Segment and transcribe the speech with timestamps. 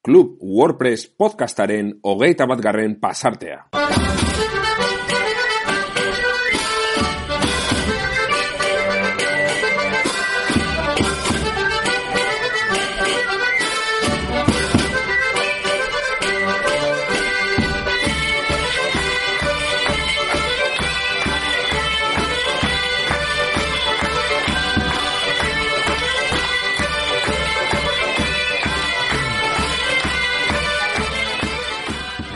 [0.00, 4.19] Club WordPress podcastaren hogeita batgarren pasartea.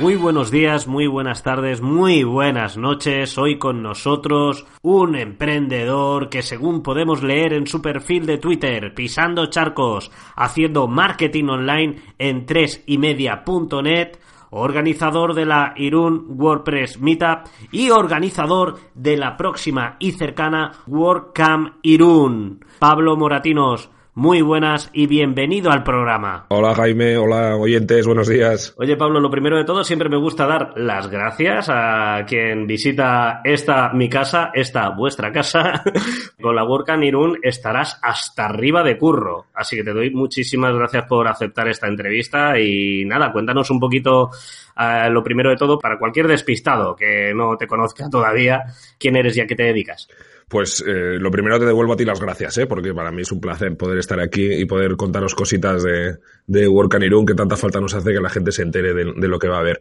[0.05, 3.39] Muy buenos días, muy buenas tardes, muy buenas noches.
[3.39, 9.47] Hoy con nosotros un emprendedor que según podemos leer en su perfil de Twitter, pisando
[9.47, 14.19] charcos, haciendo marketing online en 3ymedia.net,
[14.51, 22.63] organizador de la Irún WordPress Meetup y organizador de la próxima y cercana WordCamp Irún.
[22.79, 26.47] Pablo Moratinos, muy buenas y bienvenido al programa.
[26.49, 28.73] Hola Jaime, hola oyentes, buenos días.
[28.77, 33.41] Oye Pablo, lo primero de todo, siempre me gusta dar las gracias a quien visita
[33.43, 35.83] esta mi casa, esta vuestra casa.
[36.41, 39.47] Con la WordCamp Irún estarás hasta arriba de curro.
[39.53, 44.31] Así que te doy muchísimas gracias por aceptar esta entrevista y nada, cuéntanos un poquito
[44.79, 48.63] eh, lo primero de todo para cualquier despistado que no te conozca todavía,
[48.99, 50.09] quién eres y a qué te dedicas.
[50.49, 52.67] Pues eh, lo primero te devuelvo a ti las gracias, ¿eh?
[52.67, 56.69] porque para mí es un placer poder estar aquí y poder contaros cositas de, de
[56.69, 59.29] Work and Irún que tanta falta nos hace que la gente se entere de, de
[59.29, 59.81] lo que va a haber.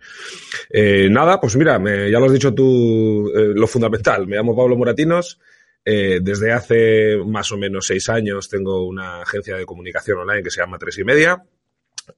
[0.70, 4.26] Eh, nada, pues mira, me, ya lo has dicho tú, eh, lo fundamental.
[4.26, 5.40] Me llamo Pablo Moratinos.
[5.86, 10.50] Eh, desde hace más o menos seis años tengo una agencia de comunicación online que
[10.50, 11.44] se llama Tres y Media.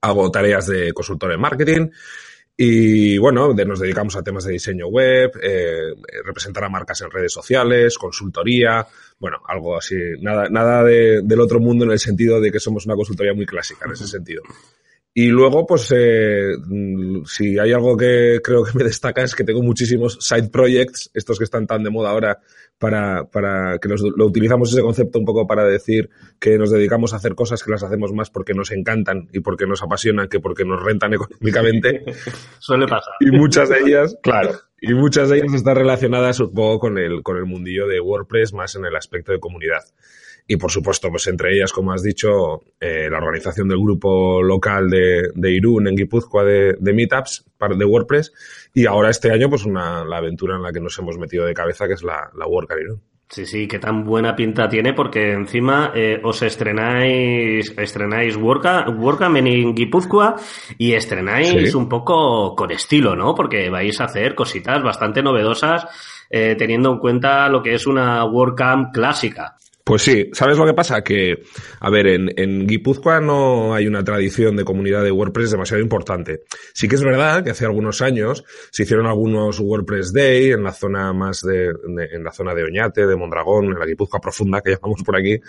[0.02, 1.90] Hago tareas de consultor en marketing
[2.58, 5.94] y bueno, de, nos dedicamos a temas de diseño web, eh,
[6.24, 8.86] representar a marcas en redes sociales, consultoría,
[9.20, 12.86] bueno, algo así, nada, nada de, del otro mundo en el sentido de que somos
[12.86, 14.42] una consultoría muy clásica en ese sentido.
[15.18, 16.52] Y luego, pues, eh,
[17.26, 21.38] si hay algo que creo que me destaca es que tengo muchísimos side projects, estos
[21.38, 22.40] que están tan de moda ahora,
[22.80, 26.10] para, para que nos, lo utilizamos ese concepto un poco para decir
[26.40, 29.66] que nos dedicamos a hacer cosas que las hacemos más porque nos encantan y porque
[29.66, 32.04] nos apasionan que porque nos rentan económicamente.
[32.60, 33.14] Suele pasar.
[33.20, 37.24] Y muchas de ellas, claro, y muchas de ellas están relacionadas un poco con el,
[37.24, 39.84] con el mundillo de WordPress, más en el aspecto de comunidad.
[40.48, 44.90] Y por supuesto, pues entre ellas, como has dicho, eh, la organización del grupo local
[44.90, 47.46] de, de Irún en Guipúzcoa de, de Meetups
[47.78, 48.32] de WordPress.
[48.74, 51.54] Y ahora este año, pues una, la aventura en la que nos hemos metido de
[51.56, 53.02] cabeza, que es la, la WordCamp Irún.
[53.28, 59.74] Sí, sí, qué tan buena pinta tiene porque encima eh, os estrenáis estrenáis Workcamp en
[59.74, 60.36] Guipúzcoa
[60.78, 61.76] y estrenáis Sí.
[61.76, 63.34] un poco con estilo, ¿no?
[63.34, 65.88] Porque vais a hacer cositas bastante novedosas
[66.30, 69.56] eh, teniendo en cuenta lo que es una WordCamp clásica.
[69.86, 71.04] Pues sí, ¿sabes lo que pasa?
[71.04, 71.44] Que,
[71.80, 76.42] a ver, en, en Guipúzcoa no hay una tradición de comunidad de WordPress demasiado importante.
[76.74, 80.72] Sí que es verdad que hace algunos años se hicieron algunos WordPress Day en la
[80.74, 84.60] zona más de, de- en la zona de Oñate, de Mondragón, en la Guipúzcoa profunda
[84.62, 85.40] que llamamos por aquí,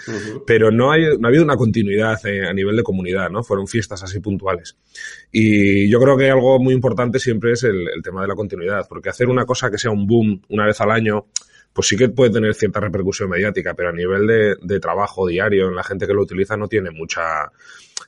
[0.47, 3.43] pero no, hay, no ha habido una continuidad eh, a nivel de comunidad, ¿no?
[3.43, 4.77] Fueron fiestas así puntuales.
[5.33, 8.87] Y yo creo que algo muy importante siempre es el, el tema de la continuidad,
[8.87, 11.25] porque hacer una cosa que sea un boom una vez al año,
[11.77, 15.69] pues sí que puede tener cierta repercusión mediática, pero a nivel de, de trabajo diario
[15.69, 17.53] en la gente que lo utiliza no tiene mucha,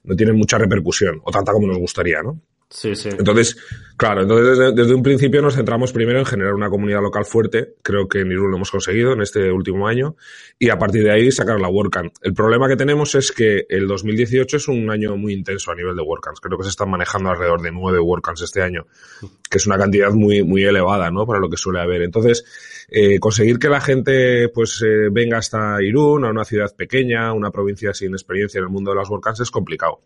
[0.04, 2.40] no tiene mucha repercusión, o tanta como nos gustaría, ¿no?
[2.70, 3.08] Sí, sí.
[3.08, 3.56] Entonces,
[3.96, 8.08] claro, entonces desde, un principio nos centramos primero en generar una comunidad local fuerte, creo
[8.08, 10.16] que en Irún lo hemos conseguido en este último año,
[10.58, 12.12] y a partir de ahí sacar la WordCamp.
[12.20, 15.96] El problema que tenemos es que el 2018 es un año muy intenso a nivel
[15.96, 18.86] de WordCamps, creo que se están manejando alrededor de nueve WordCamps este año,
[19.48, 21.26] que es una cantidad muy, muy elevada, ¿no?
[21.26, 22.02] Para lo que suele haber.
[22.02, 22.44] Entonces,
[22.90, 27.50] eh, conseguir que la gente pues eh, venga hasta Irún, a una ciudad pequeña, una
[27.50, 30.00] provincia sin experiencia en el mundo de las WordCamps es complicado.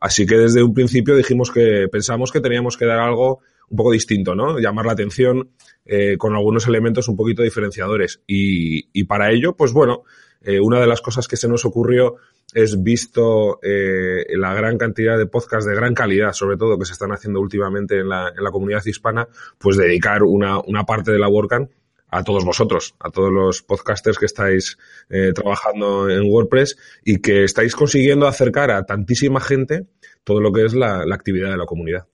[0.00, 3.40] Así que desde un principio dijimos que pensamos que teníamos que dar algo
[3.70, 4.58] un poco distinto, ¿no?
[4.58, 5.50] Llamar la atención
[5.84, 8.20] eh, con algunos elementos un poquito diferenciadores.
[8.26, 10.02] Y, para ello, pues bueno,
[10.40, 12.16] eh, una de las cosas que se nos ocurrió
[12.54, 16.92] es visto eh, la gran cantidad de podcasts de gran calidad, sobre todo, que se
[16.92, 19.28] están haciendo últimamente en la, en la comunidad hispana,
[19.58, 21.70] pues dedicar una, una parte de la WordCamp
[22.10, 24.78] a todos vosotros, a todos los podcasters que estáis
[25.10, 29.86] eh, trabajando en WordPress y que estáis consiguiendo acercar a tantísima gente
[30.24, 32.06] todo lo que es la, la actividad de la comunidad.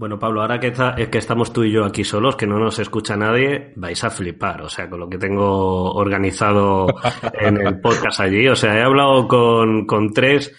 [0.00, 2.78] Bueno, Pablo, ahora que, está, que, estamos tú y yo aquí solos, que no nos
[2.78, 6.86] escucha nadie, vais a flipar, o sea, con lo que tengo organizado
[7.34, 8.48] en el podcast allí.
[8.48, 10.54] O sea, he hablado con, con tres,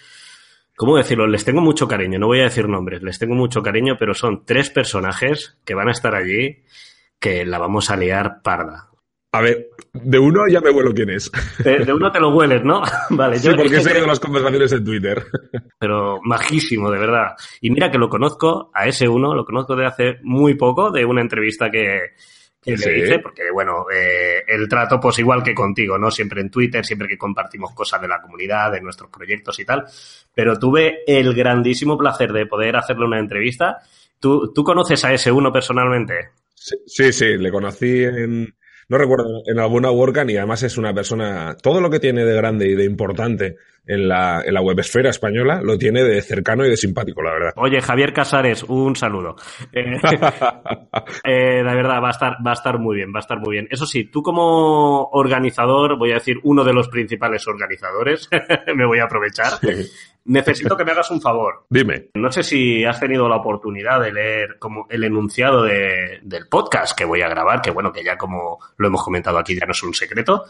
[0.76, 1.26] ¿cómo decirlo?
[1.26, 4.44] Les tengo mucho cariño, no voy a decir nombres, les tengo mucho cariño, pero son
[4.46, 6.62] tres personajes que van a estar allí
[7.22, 8.88] que la vamos a liar parda.
[9.30, 11.30] A ver, de uno ya me vuelo quién es.
[11.64, 12.82] De, de uno te lo hueles, ¿no?
[13.10, 15.24] Vale, sí, yo porque he seguido las conversaciones en Twitter.
[15.78, 17.28] Pero majísimo, de verdad.
[17.60, 21.04] Y mira que lo conozco, a ese uno, lo conozco de hace muy poco, de
[21.04, 22.10] una entrevista que,
[22.60, 22.90] que sí.
[22.90, 26.10] le hice, porque bueno, eh, el trato pues igual que contigo, ¿no?
[26.10, 29.84] Siempre en Twitter, siempre que compartimos cosas de la comunidad, de nuestros proyectos y tal.
[30.34, 33.78] Pero tuve el grandísimo placer de poder hacerle una entrevista.
[34.18, 36.41] ¿Tú, tú conoces a ese uno personalmente?
[36.62, 38.54] Sí, sí, sí, le conocí en,
[38.88, 42.36] no recuerdo, en alguna WordCamp y además es una persona, todo lo que tiene de
[42.36, 46.70] grande y de importante en la, en la webesfera española lo tiene de cercano y
[46.70, 47.52] de simpático, la verdad.
[47.56, 49.34] Oye, Javier Casares, un saludo.
[49.74, 49.96] Eh,
[51.24, 53.54] eh, la verdad, va a, estar, va a estar muy bien, va a estar muy
[53.54, 53.68] bien.
[53.70, 58.28] Eso sí, tú como organizador, voy a decir uno de los principales organizadores,
[58.76, 59.52] me voy a aprovechar.
[59.60, 59.90] Sí.
[60.24, 61.64] Necesito que me hagas un favor.
[61.68, 62.10] Dime.
[62.14, 66.96] No sé si has tenido la oportunidad de leer como el enunciado de, del podcast
[66.96, 69.72] que voy a grabar, que bueno, que ya como lo hemos comentado aquí ya no
[69.72, 70.44] es un secreto.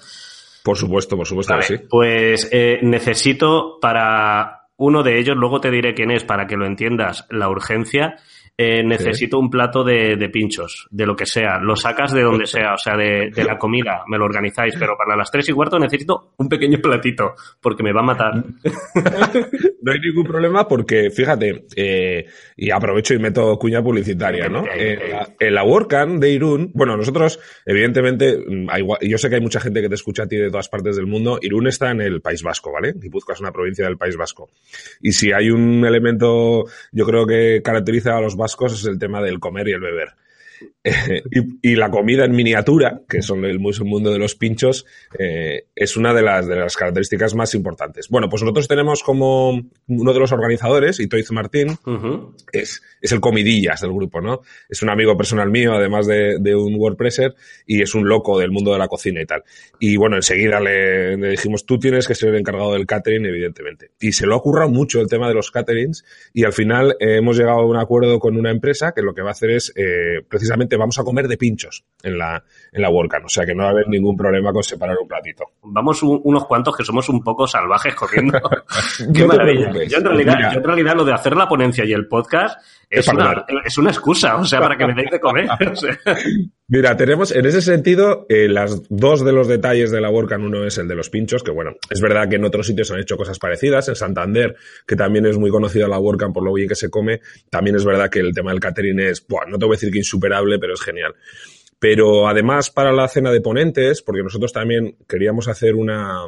[0.63, 1.85] Por supuesto, por supuesto vale, que sí.
[1.89, 6.67] Pues eh, necesito para uno de ellos, luego te diré quién es para que lo
[6.67, 8.17] entiendas, la urgencia.
[8.55, 11.59] Eh, necesito un plato de, de, pinchos, de lo que sea.
[11.59, 14.95] Lo sacas de donde sea, o sea, de, de, la comida, me lo organizáis, pero
[14.97, 18.35] para las tres y cuarto necesito un pequeño platito, porque me va a matar.
[19.83, 24.65] no hay ningún problema porque, fíjate, eh, y aprovecho y meto cuña publicitaria, ¿no?
[24.71, 28.37] En la, en la WordCamp de Irún, bueno, nosotros, evidentemente,
[28.69, 30.97] hay, yo sé que hay mucha gente que te escucha a ti de todas partes
[30.97, 31.39] del mundo.
[31.41, 32.93] Irún está en el País Vasco, ¿vale?
[32.95, 34.51] Guipúzcoa es una provincia del País Vasco.
[35.01, 39.23] Y si hay un elemento, yo creo que caracteriza a los vascos es el tema
[39.23, 40.11] del comer y el beber.
[41.31, 44.85] Y, y, la comida en miniatura, que son el mundo de los pinchos,
[45.19, 48.09] eh, es una de las, de las características más importantes.
[48.09, 49.51] Bueno, pues nosotros tenemos como
[49.87, 52.35] uno de los organizadores, Itoiz Martín, uh -huh.
[52.53, 54.41] es, es el comidillas del grupo, ¿no?
[54.69, 57.35] Es un amigo personal mío, además de, de, un WordPresser,
[57.67, 59.45] y es un loco del mundo de la cocina y tal.
[59.79, 63.91] Y bueno, enseguida le, le dijimos, tú tienes que ser el encargado del catering, evidentemente.
[64.01, 66.05] Y se lo ha ocurrido mucho el tema de los caterings,
[66.35, 69.23] y al final eh, hemos llegado a un acuerdo con una empresa que lo que
[69.23, 72.43] va a hacer es, eh, precisamente, vamos a comer de pinchos en la,
[72.73, 73.27] en la WordCamp.
[73.27, 75.45] O sea que no va a haber ningún problema con separar un platito.
[75.63, 78.41] Vamos un, unos cuantos que somos un poco salvajes comiendo.
[79.15, 79.73] Qué maravilla.
[79.87, 82.61] Yo en, realidad, yo en realidad lo de hacer la ponencia y el podcast
[82.93, 85.49] es, una, es una, excusa, o sea, para que me deis de comer.
[85.73, 85.99] O sea.
[86.69, 90.45] Mira, tenemos en ese sentido eh, las dos de los detalles de la WordCamp.
[90.45, 93.01] Uno es el de los pinchos, que bueno, es verdad que en otros sitios han
[93.01, 93.89] hecho cosas parecidas.
[93.89, 94.57] En Santander,
[94.87, 97.85] que también es muy conocida la WordCamp por lo bien que se come, también es
[97.85, 100.59] verdad que el tema del catering es, buah, no te voy a decir que insuperable,
[100.59, 101.15] pero es genial.
[101.79, 106.27] Pero además para la cena de ponentes, porque nosotros también queríamos hacer una,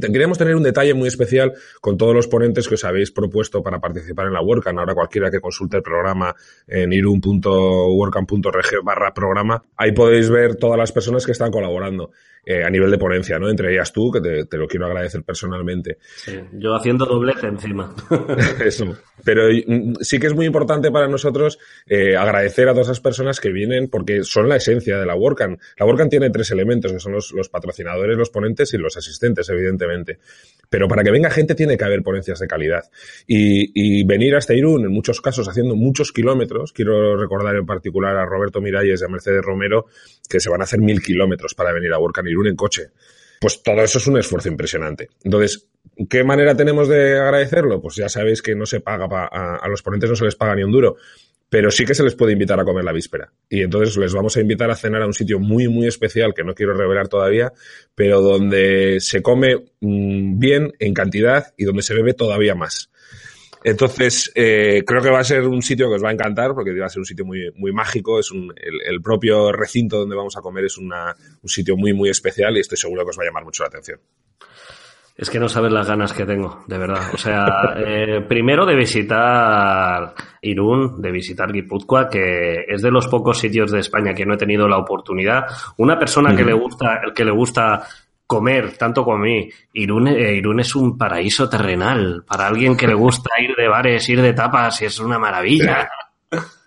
[0.00, 3.80] Queríamos tener un detalle muy especial con todos los ponentes que os habéis propuesto para
[3.80, 4.78] participar en la WordCamp.
[4.78, 6.34] Ahora cualquiera que consulte el programa
[6.66, 12.10] en irun.wordcamp.rg barra programa, ahí podéis ver todas las personas que están colaborando
[12.48, 13.50] eh, a nivel de ponencia, ¿no?
[13.50, 15.98] Entre ellas tú, que te, te lo quiero agradecer personalmente.
[16.14, 17.92] Sí, yo haciendo doblete encima.
[18.64, 18.96] Eso.
[19.24, 23.40] Pero mm, sí que es muy importante para nosotros eh, agradecer a todas esas personas
[23.40, 25.58] que vienen porque son la esencia de la WordCamp.
[25.76, 29.48] La WordCamp tiene tres elementos, que son los, los patrocinadores, los ponentes y los asistentes,
[29.48, 30.20] evidentemente.
[30.68, 32.84] Pero para que venga gente tiene que haber ponencias de calidad.
[33.26, 38.26] Y, venir hasta Irún, en muchos casos, haciendo muchos kilómetros, quiero recordar en particular a
[38.26, 39.86] Roberto Miralles y a Mercedes Romero,
[40.28, 42.90] que se van a hacer mil kilómetros para venir a WordCamp Irún en coche.
[43.40, 45.10] Pues todo eso es un esfuerzo impresionante.
[45.22, 45.68] Entonces,
[46.08, 47.80] ¿qué manera tenemos de agradecerlo?
[47.80, 50.56] Pues ya sabéis que no se paga, pa, a los ponentes no se les paga
[50.56, 50.96] ni un duro,
[51.48, 53.32] pero sí que se les puede invitar a comer la víspera.
[53.48, 56.44] Y entonces les vamos a invitar a cenar a un sitio muy, muy especial que
[56.44, 57.52] no quiero revelar todavía,
[57.94, 62.90] pero donde se come mmm, bien, en cantidad y donde se bebe todavía más.
[63.62, 66.78] Entonces, eh, creo que va a ser un sitio que os va a encantar porque
[66.78, 68.20] va a ser un sitio muy, muy mágico.
[68.20, 71.92] Es un, el, el, propio recinto donde vamos a comer es una, un sitio muy,
[71.92, 73.98] muy especial y estoy seguro que os va a llamar mucho la atención.
[75.16, 77.00] Es que no sabes las ganas que tengo, de verdad.
[77.14, 77.46] O sea,
[77.76, 83.80] eh, primero de visitar Irún, de visitar Guipúzcoa, que es de los pocos sitios de
[83.80, 85.46] España que no he tenido la oportunidad.
[85.78, 86.36] Una persona mm.
[86.36, 87.82] que le gusta, que le gusta
[88.26, 89.48] comer, tanto como a mí.
[89.72, 92.24] Irún, eh, Irún es un paraíso terrenal.
[92.26, 95.88] Para alguien que le gusta ir de bares, ir de tapas, es una maravilla.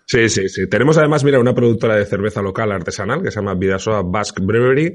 [0.06, 0.68] Sí, sí, sí.
[0.68, 4.92] Tenemos además, mira, una productora de cerveza local artesanal que se llama Vidasoa Basque Brewery,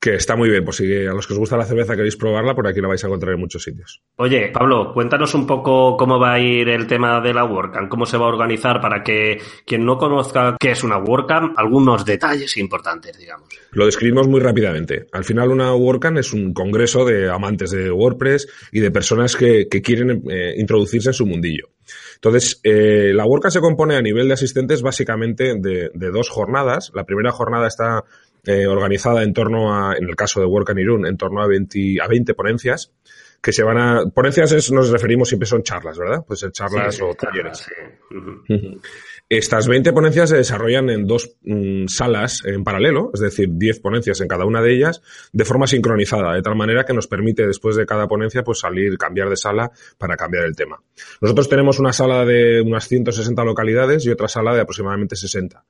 [0.00, 0.64] que está muy bien.
[0.64, 3.02] Pues si a los que os gusta la cerveza queréis probarla, por aquí la vais
[3.02, 4.02] a encontrar en muchos sitios.
[4.16, 8.06] Oye, Pablo, cuéntanos un poco cómo va a ir el tema de la WordCamp, cómo
[8.06, 12.56] se va a organizar para que quien no conozca qué es una WordCamp, algunos detalles
[12.56, 13.48] importantes, digamos.
[13.72, 15.06] Lo describimos muy rápidamente.
[15.12, 19.68] Al final, una WordCamp es un congreso de amantes de WordPress y de personas que,
[19.68, 21.68] que quieren eh, introducirse en su mundillo.
[22.14, 26.90] Entonces, eh, la WordCamp se compone a nivel de asistentes básicamente de, de dos jornadas.
[26.94, 28.04] La primera jornada está
[28.46, 31.96] eh, organizada en torno a, en el caso de WordCamp Irún, en torno a 20,
[32.02, 32.92] a 20 ponencias
[33.42, 34.02] que se van a...
[34.12, 36.24] Ponencias es, nos referimos siempre son charlas, ¿verdad?
[36.26, 37.58] Pues ser charlas Sí, o talleres.
[37.58, 38.14] sí.
[38.48, 38.80] Ujú.
[39.28, 44.20] Estas 20 ponencias se desarrollan en dos mm, salas en paralelo, es decir, 10 ponencias
[44.20, 47.76] en cada una de ellas, de forma sincronizada, de tal manera que nos permite después
[47.76, 50.80] de cada ponencia pues salir, cambiar de sala para cambiar el tema.
[51.20, 55.64] Nosotros tenemos una sala de unas 160 localidades y otra sala de aproximadamente 60.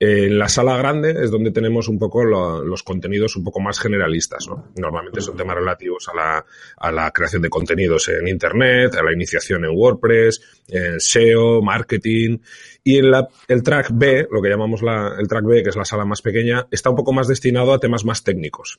[0.00, 3.80] En la sala grande es donde tenemos un poco lo- los contenidos un poco más
[3.80, 4.68] generalistas, ¿no?
[4.76, 9.12] Normalmente son temas relativos a la, a la creación de contenidos en Internet, a la
[9.12, 12.38] iniciación en WordPress, en SEO, marketing.
[12.84, 15.76] Y en la, el track B, lo que llamamos la- el track B, que es
[15.76, 18.78] la sala más pequeña, está un poco más destinado a temas más técnicos.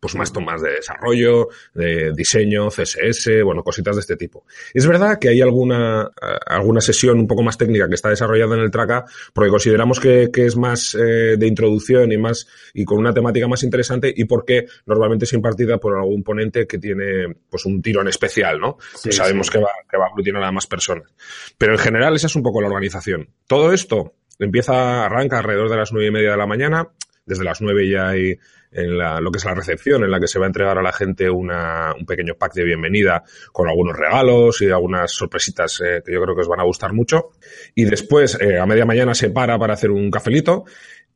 [0.00, 4.44] Pues más temas de desarrollo, de diseño, CSS, bueno, cositas de este tipo.
[4.72, 8.56] Es verdad que hay alguna, eh, alguna sesión un poco más técnica que está desarrollada
[8.56, 12.46] en el track A, porque consideramos que, que es más eh, de introducción y más,
[12.72, 16.78] y con una temática más interesante, y porque normalmente es impartida por algún ponente que
[16.78, 18.78] tiene, pues, un tirón especial, ¿no?
[18.94, 19.52] Sí, que sabemos sí.
[19.52, 21.12] que va, que va a aglutinar a más personas.
[21.58, 23.28] Pero en general esa es un poco la organización.
[23.46, 26.88] Todo esto empieza, arranca alrededor de las nueve y media de la mañana.
[27.26, 28.38] Desde las nueve ya hay
[28.74, 30.82] en la- lo que es la recepción, en la que se va a entregar a
[30.82, 36.02] la gente una- un pequeño pack de bienvenida con algunos regalos y algunas sorpresitas eh,
[36.04, 37.30] que yo creo que os van a gustar mucho.
[37.74, 40.64] Y después, eh, a media mañana, se para para hacer un cafelito.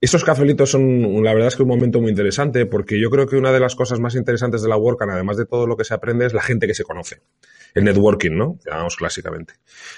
[0.00, 3.34] Estos cafelitos son, la verdad es que un momento muy interesante porque yo creo que
[3.36, 5.92] una de las cosas más interesantes de la WordCamp, además de todo lo que se
[5.92, 7.20] aprende, es la gente que se conoce.
[7.74, 8.58] El networking, ¿no?
[8.64, 9.54] Llamamos clásicamente.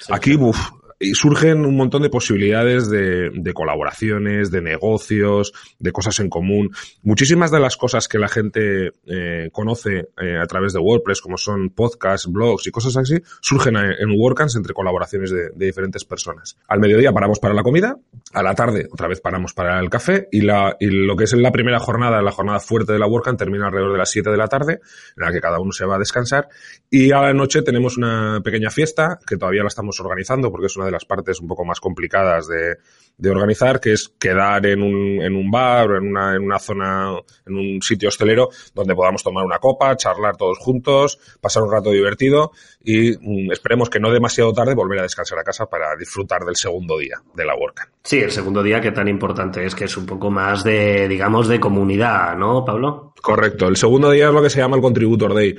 [0.08, 0.58] Aquí, uf,
[1.02, 6.70] y surgen un montón de posibilidades de, de colaboraciones, de negocios, de cosas en común.
[7.02, 11.38] Muchísimas de las cosas que la gente eh, conoce eh, a través de WordPress, como
[11.38, 16.04] son podcasts, blogs y cosas así, surgen a- en WordCamps entre colaboraciones de, de diferentes
[16.04, 16.58] personas.
[16.68, 17.96] Al mediodía paramos para la comida,
[18.34, 21.32] a la tarde otra vez paramos para el café y, la, y lo que es
[21.32, 24.36] la primera jornada, la jornada fuerte de la WordCamp termina alrededor de las 7 de
[24.36, 24.80] la tarde,
[25.16, 26.48] en la que cada uno se va a descansar
[26.90, 30.76] y a la noche tenemos una pequeña fiesta que todavía la estamos organizando porque es
[30.76, 32.76] una de las partes un poco más complicadas de,
[33.20, 36.58] de organizar, que es quedar en un, en un bar o en una, en una
[36.58, 37.12] zona,
[37.46, 41.90] en un sitio hostelero donde podamos tomar una copa, charlar todos juntos, pasar un rato
[41.90, 46.44] divertido y mm, esperemos que no demasiado tarde volver a descansar a casa para disfrutar
[46.44, 47.90] del segundo día de la WordCamp.
[48.02, 51.48] Sí, el segundo día que tan importante es que es un poco más de, digamos,
[51.48, 53.12] de comunidad, ¿no, Pablo?
[53.20, 53.68] Correcto.
[53.68, 55.54] El segundo día es lo que se llama el Contributor Day.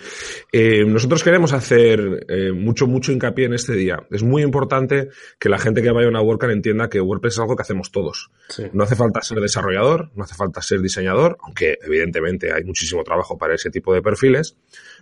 [0.51, 4.03] Eh, nosotros queremos hacer eh, mucho, mucho hincapié en este día.
[4.09, 7.39] Es muy importante que la gente que vaya a una WordCamp entienda que WordPress es
[7.39, 8.31] algo que hacemos todos.
[8.49, 8.63] Sí.
[8.73, 13.37] No hace falta ser desarrollador, no hace falta ser diseñador, aunque evidentemente hay muchísimo trabajo
[13.37, 14.55] para ese tipo de perfiles.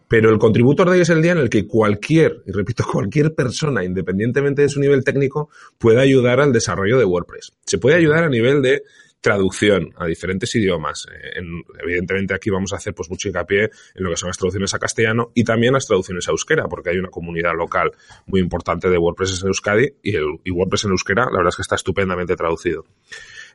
[0.08, 3.84] Pero el Contributor Day es el día en el que cualquier, y repito, cualquier persona,
[3.84, 7.54] independientemente de su nivel técnico, puede ayudar al desarrollo de WordPress.
[7.66, 8.84] Se puede ayudar a nivel de
[9.22, 11.08] traducción a diferentes idiomas.
[11.12, 13.64] Eh, en- evidentemente aquí vamos a hacer pues mucho hincapié
[13.96, 16.92] en lo que son las traducciones a castellano y también las traducciones a euskera, porque
[16.92, 17.92] hay una comunidad local
[18.26, 21.56] muy importante de WordPress en Euskadi y, el, y WordPress en euskera, la verdad es
[21.58, 22.86] que está estupendamente traducido.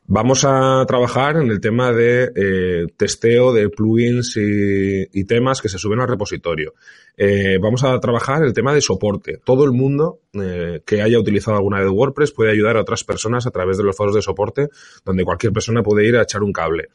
[0.07, 5.79] Vamos a trabajar en el tema de eh, testeo de plugins y, temas que se
[5.79, 6.75] suben al repositorio.
[7.17, 9.39] Eh, vamos a trabajar el tema de soporte.
[9.43, 13.47] Todo el mundo eh, que haya utilizado alguna vez WordPress puede ayudar a otras personas
[13.47, 14.67] a través de los foros de soporte,
[15.03, 16.89] donde cualquier persona puede ir a echar un cable.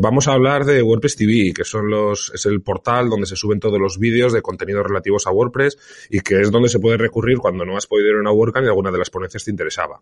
[0.00, 3.60] Vamos a hablar de WordPress TV, que son los, es el portal donde se suben
[3.60, 7.38] todos los vídeos de contenidos relativos a WordPress y que es donde se puede recurrir
[7.38, 10.00] cuando no has podido ir a una WordCamp y alguna de las ponencias te interesaba.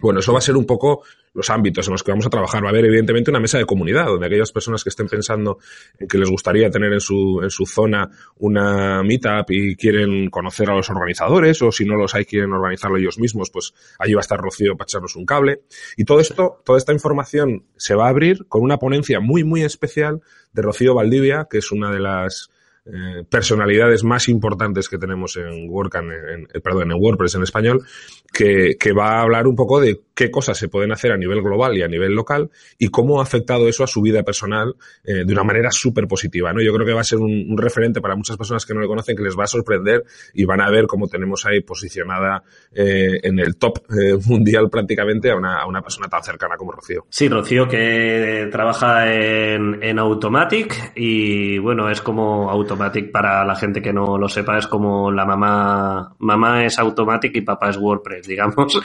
[0.00, 1.02] Bueno, eso va a ser un poco
[1.34, 2.62] los ámbitos en los que vamos a trabajar.
[2.62, 5.58] Va a haber, evidentemente, una mesa de comunidad, donde aquellas personas que estén pensando
[5.98, 10.70] en que les gustaría tener en su, en su zona una meetup y quieren conocer
[10.70, 14.20] a los organizadores, o si no los hay, quieren organizarlo ellos mismos, pues allí va
[14.20, 15.62] a estar Rocío para echarnos un cable.
[15.96, 19.62] Y todo esto, toda esta información se va a abrir con una ponencia muy, muy
[19.62, 20.20] especial
[20.52, 22.50] de Rocío Valdivia, que es una de las
[22.92, 27.84] eh, personalidades más importantes que tenemos en WordCamp, en, en- perdón, en WordPress en español,
[28.32, 31.40] que, que va a hablar un poco de qué cosas se pueden hacer a nivel
[31.42, 35.24] global y a nivel local y cómo ha afectado eso a su vida personal eh,
[35.24, 36.52] de una manera súper positiva.
[36.52, 36.60] ¿no?
[36.60, 38.88] Yo creo que va a ser un, un, referente para muchas personas que no le
[38.88, 40.02] conocen, que les va a sorprender
[40.34, 42.42] y van a ver cómo tenemos ahí posicionada
[42.74, 46.72] eh, en el top eh, mundial prácticamente a una, a una, persona tan cercana como
[46.72, 47.06] Rocío.
[47.08, 53.80] Sí, Rocío que trabaja en, en Automatic y bueno, es como Automatic para la gente
[53.80, 58.26] que no lo sepa, es como la mamá, mamá es Automatic y papá es WordPress,
[58.26, 58.80] digamos.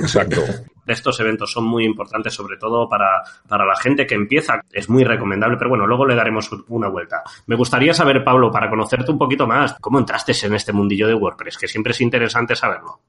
[0.00, 0.40] Exacto.
[0.86, 4.60] Estos eventos son muy importantes, sobre todo para, para la gente que empieza.
[4.72, 7.22] Es muy recomendable, pero bueno, luego le daremos una vuelta.
[7.46, 11.14] Me gustaría saber, Pablo, para conocerte un poquito más, ¿cómo entraste en este mundillo de
[11.14, 11.58] WordPress?
[11.58, 13.00] Que siempre es interesante saberlo.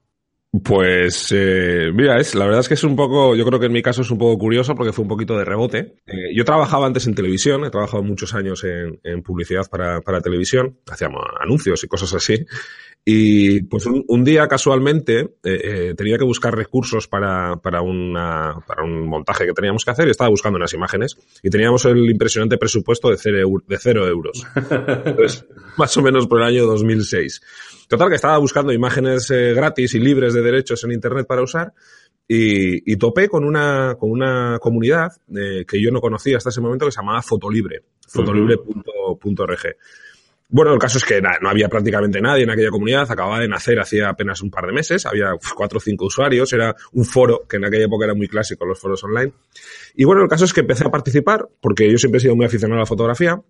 [0.62, 3.72] Pues eh, mira, es, la verdad es que es un poco, yo creo que en
[3.72, 5.94] mi caso es un poco curioso porque fue un poquito de rebote.
[6.06, 10.20] Eh, yo trabajaba antes en televisión, he trabajado muchos años en, en publicidad para, para,
[10.20, 12.44] televisión, hacíamos anuncios y cosas así.
[13.04, 18.54] Y pues un, un día casualmente eh, eh, tenía que buscar recursos para, para, una,
[18.64, 22.08] para un montaje que teníamos que hacer y estaba buscando unas imágenes y teníamos el
[22.08, 24.44] impresionante presupuesto de cero, de cero euros.
[24.54, 25.44] Entonces,
[25.76, 27.40] más o menos por el año 2006.
[27.88, 31.72] Total, que estaba buscando imágenes eh, gratis y libres de derechos en Internet para usar
[32.28, 36.60] y, y topé con una, con una comunidad eh, que yo no conocía hasta ese
[36.60, 39.76] momento que se llamaba Fotolibre, fotolibre.org.
[40.54, 43.80] Bueno, el caso es que no había prácticamente nadie en aquella comunidad, acababa de nacer
[43.80, 47.56] hacía apenas un par de meses, había cuatro o cinco usuarios, era un foro que
[47.56, 49.32] en aquella época era muy clásico, los foros online.
[49.94, 52.44] Y bueno, el caso es que empecé a participar, porque yo siempre he sido muy
[52.44, 53.40] aficionado a la fotografía,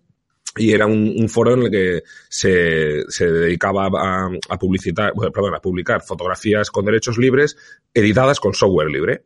[0.55, 5.33] y era un, un, foro en el que se, se dedicaba a, a publicitar, bueno,
[5.33, 7.57] perdón, a publicar fotografías con derechos libres
[7.93, 9.23] editadas con software libre.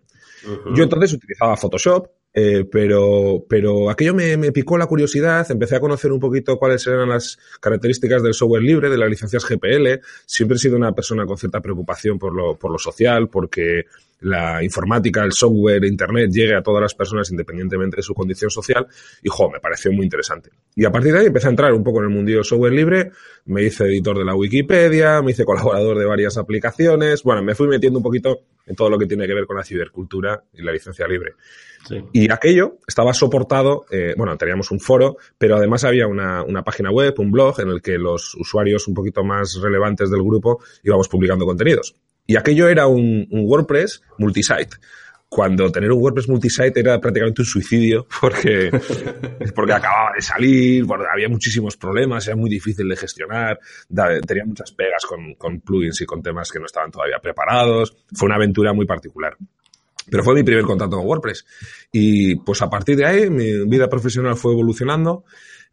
[0.48, 0.76] Uh -huh.
[0.76, 2.08] Yo entonces utilizaba Photoshop,
[2.40, 6.86] eh, pero, pero aquello me, me, picó la curiosidad, empecé a conocer un poquito cuáles
[6.86, 10.02] eran las características del software libre, de las licencias GPL.
[10.28, 13.86] Siempre he sido una persona con cierta preocupación por lo, por lo social, porque
[14.22, 18.88] la informática, el software, Internet llegue a todas las personas independientemente de su condición social
[19.22, 20.50] y, jo, me pareció muy interesante.
[20.76, 23.12] Y a partir de ahí empecé a entrar un poco en el mundillo software libre,
[23.46, 27.68] me hice editor de la Wikipedia, me hice colaborador de varias aplicaciones, bueno, me fui
[27.68, 30.72] metiendo un poquito en todo lo que tiene que ver con la cibercultura y la
[30.72, 31.34] licencia libre.
[31.88, 32.04] Sí.
[32.12, 36.92] Y aquello estaba soportado, eh, bueno, teníamos un foro, pero además había una, una, página
[36.92, 41.08] web, un blog, en el que los usuarios un poquito más relevantes del grupo íbamos
[41.08, 41.96] publicando contenidos.
[42.28, 44.78] Y aquello era un, un WordPress multisite
[45.30, 48.72] cuando tener un WordPress multisite era prácticamente un suicidio porque,
[49.54, 53.60] porque acababa de salir, había muchísimos problemas, era muy difícil de gestionar,
[54.26, 57.96] tenía muchas pegas con, con plugins y con temas que no estaban todavía preparados.
[58.14, 59.36] Fue una aventura muy particular.
[60.10, 61.46] Pero fue mi primer contacto con WordPress.
[61.92, 65.26] Y pues a partir de ahí mi vida profesional fue evolucionando,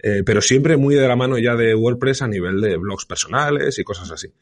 [0.03, 3.79] eh, pero siempre muy de la mano ya de WordPress a nivel de blogs personales
[3.79, 4.33] y cosas así.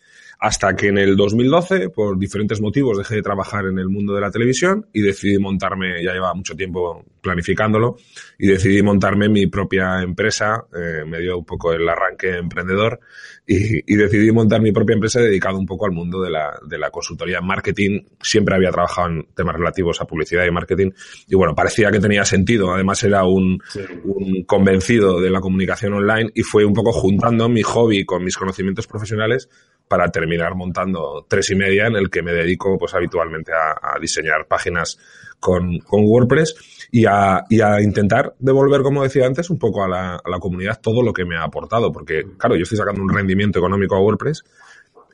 [0.42, 4.20] Hasta que en el 2012, por diferentes motivos, dejé de trabajar en el mundo de
[4.20, 7.94] la televisión y decidí montarme, ya llevaba mucho tiempo planificándolo,
[8.40, 12.98] y decidí montarme mi propia empresa, eh, me dio un poco el arranque emprendedor,
[13.46, 16.76] y, y, decidí montar mi propia empresa dedicada un poco al mundo de la, de
[16.76, 18.00] la consultoría en marketing.
[18.20, 20.90] Siempre había trabajado en temas relativos a publicidad y marketing,
[21.28, 22.72] y bueno, parecía que tenía sentido.
[22.72, 23.81] Además era un, sí.
[24.02, 28.37] un convencido de la comunicación online y fue un poco juntando mi hobby con mis
[28.37, 29.48] conocimientos profesionales
[29.88, 34.47] para terminar montando tres y media en el que me dedico pues habitualmente a, diseñar
[34.47, 34.99] páginas
[35.38, 39.88] con, con WordPress y a, y a, intentar devolver, como decía antes, un poco a
[39.88, 43.03] la, a la, comunidad todo lo que me ha aportado, porque claro, yo estoy sacando
[43.03, 44.45] un rendimiento económico a WordPress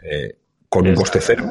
[0.03, 0.37] eh,
[0.69, 1.45] con un coste cero.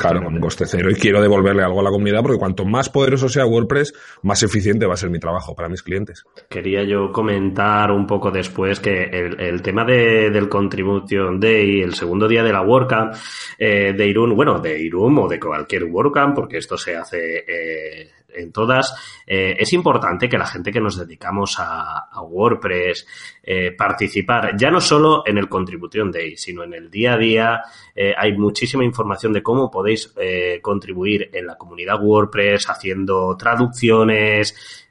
[0.00, 0.90] Claro, con un coste cero.
[0.90, 4.86] Y quiero devolverle algo a la comunidad porque cuanto más poderoso sea WordPress, más eficiente
[4.86, 6.24] va a ser mi trabajo para mis clientes.
[6.48, 11.94] Quería yo comentar un poco después que el, el tema de, del Contribution Day, el
[11.94, 13.14] segundo día de la WordCamp
[13.58, 18.10] eh, de Irún, bueno, de Irún o de cualquier WordCamp, porque esto se hace eh,
[18.34, 18.94] en todas,
[19.26, 23.06] eh, es importante que la gente que nos dedicamos a, WordPress
[23.42, 27.62] eh, participar, ya no solo en el Contribution Day, sino en el día a día.
[27.94, 34.86] Eh, hay muchísima información de cómo podéis eh, contribuir en la comunidad WordPress, haciendo traducciones,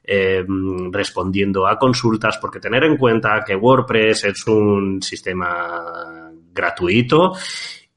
[0.92, 7.34] respondiendo a consultas, porque tener en cuenta que WordPress es un sistema gratuito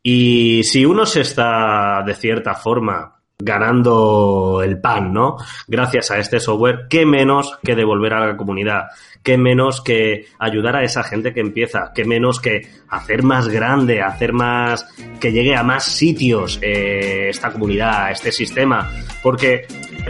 [0.02, 5.36] y si uno se está de cierta forma ganando el pan, ¿no?
[5.66, 8.88] Gracias a este software, qué menos que devolver a la comunidad,
[9.22, 14.02] qué menos que ayudar a esa gente que empieza, qué menos que hacer más grande,
[14.02, 14.86] hacer más,
[15.20, 18.90] que llegue a más sitios eh, esta comunidad, este sistema,
[19.22, 19.66] porque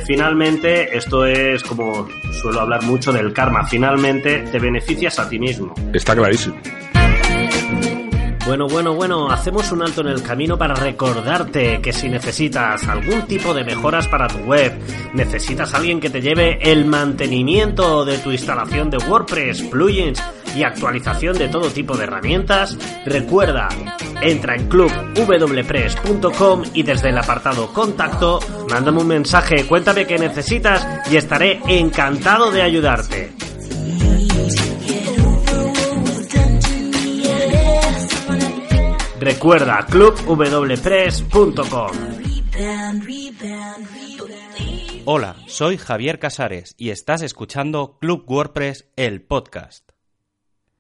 [0.07, 5.75] finalmente esto es como suelo hablar mucho del karma, finalmente te beneficias a ti mismo.
[5.93, 6.57] Está clarísimo.
[8.45, 13.23] Bueno, bueno, bueno, hacemos un alto en el camino para recordarte que si necesitas algún
[13.29, 14.73] tipo de mejoras para tu web,
[15.15, 20.21] necesitas alguien que te lleve el mantenimiento de tu instalación de WordPress, plugins
[20.57, 22.77] y actualización de todo tipo de herramientas,
[23.07, 23.69] recuerda,
[24.21, 31.17] entra en clubwpress.com y desde el apartado contacto, mándame un mensaje, cuéntame qué necesitas y
[31.17, 33.52] estaré encantado de ayudarte.
[39.23, 41.91] Recuerda clubwpress.com.
[45.05, 49.92] Hola, soy Javier Casares y estás escuchando Club WordPress, el podcast.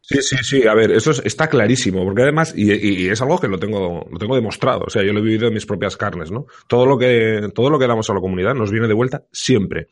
[0.04, 0.66] Sí, sí, sí.
[0.66, 4.18] A ver, eso es- está clarísimo, porque además, y, es algo que lo tengo, lo
[4.18, 4.82] tengo demostrado.
[4.86, 6.46] O sea, yo lo he vivido en mis propias carnes, ¿no?
[6.66, 9.86] Todo lo que, todo lo que damos a la comunidad nos viene de vuelta siempre.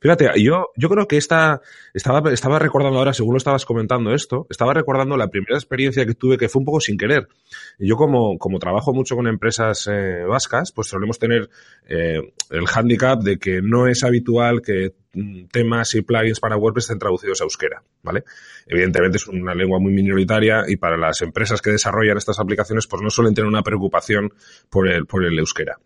[0.00, 1.60] Fíjate, yo, yo creo que esta,
[1.92, 6.14] estaba, estaba recordando ahora, según lo estabas comentando esto, estaba recordando la primera experiencia que
[6.14, 7.26] tuve que fue un poco sin querer.
[7.80, 11.50] Yo como, como trabajo mucho con empresas eh, vascas, pues solemos tener
[11.88, 14.92] eh, el hándicap de que no es habitual que
[15.50, 18.24] temas y plugins para WordPress estén traducidos a euskera, ¿vale?
[18.66, 23.02] Evidentemente es una lengua muy minoritaria y para las empresas que desarrollan estas aplicaciones pues
[23.02, 24.32] no suelen tener una preocupación
[24.70, 25.78] por el, por el euskera.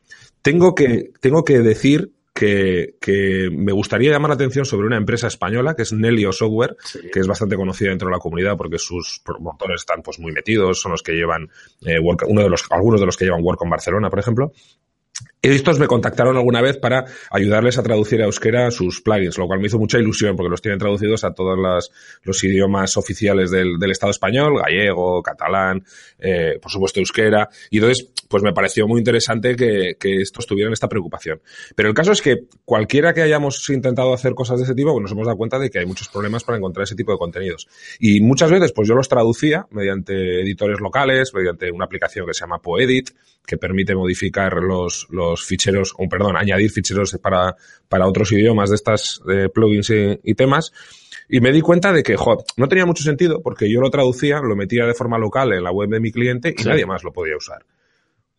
[0.42, 5.26] Tengo que, tengo que decir que, que me gustaría llamar la atención sobre una empresa
[5.26, 6.76] española que es Nelio Software,
[7.12, 10.80] que es bastante conocida dentro de la comunidad porque sus promotores están pues muy metidos,
[10.80, 11.50] son los que llevan
[11.84, 14.52] eh, Work- uno de los, algunos de los que llevan Work con Barcelona, por ejemplo.
[15.42, 19.58] Estos me contactaron alguna vez para ayudarles a traducir a euskera sus plugins, lo cual
[19.58, 21.58] me hizo mucha ilusión porque los tienen traducidos a todos
[22.22, 25.84] los idiomas oficiales del, Estado español, gallego, catalán,
[26.18, 27.48] eh, por supuesto euskera.
[27.70, 31.40] Y entonces, pues me pareció muy interesante que, que estos tuvieran esta preocupación.
[31.74, 35.02] Pero el caso es que cualquiera que hayamos intentado hacer cosas de ese tipo, pues
[35.02, 37.66] nos hemos dado cuenta de que hay muchos problemas para encontrar ese tipo de contenidos.
[37.98, 42.40] Y muchas veces, pues yo los traducía mediante editores locales, mediante una aplicación que se
[42.40, 43.10] llama Poedit,
[43.46, 47.56] que permite modificar los, los ficheros, o perdón, añadir ficheros para,
[47.88, 50.72] para otros idiomas de estas eh, plugins y, y temas.
[51.28, 52.16] Y me di cuenta de que,
[52.56, 55.70] no tenía mucho sentido porque yo lo traducía, lo metía de forma local en la
[55.70, 56.68] web de mi cliente y Sí.
[56.68, 57.64] nadie más lo podía usar.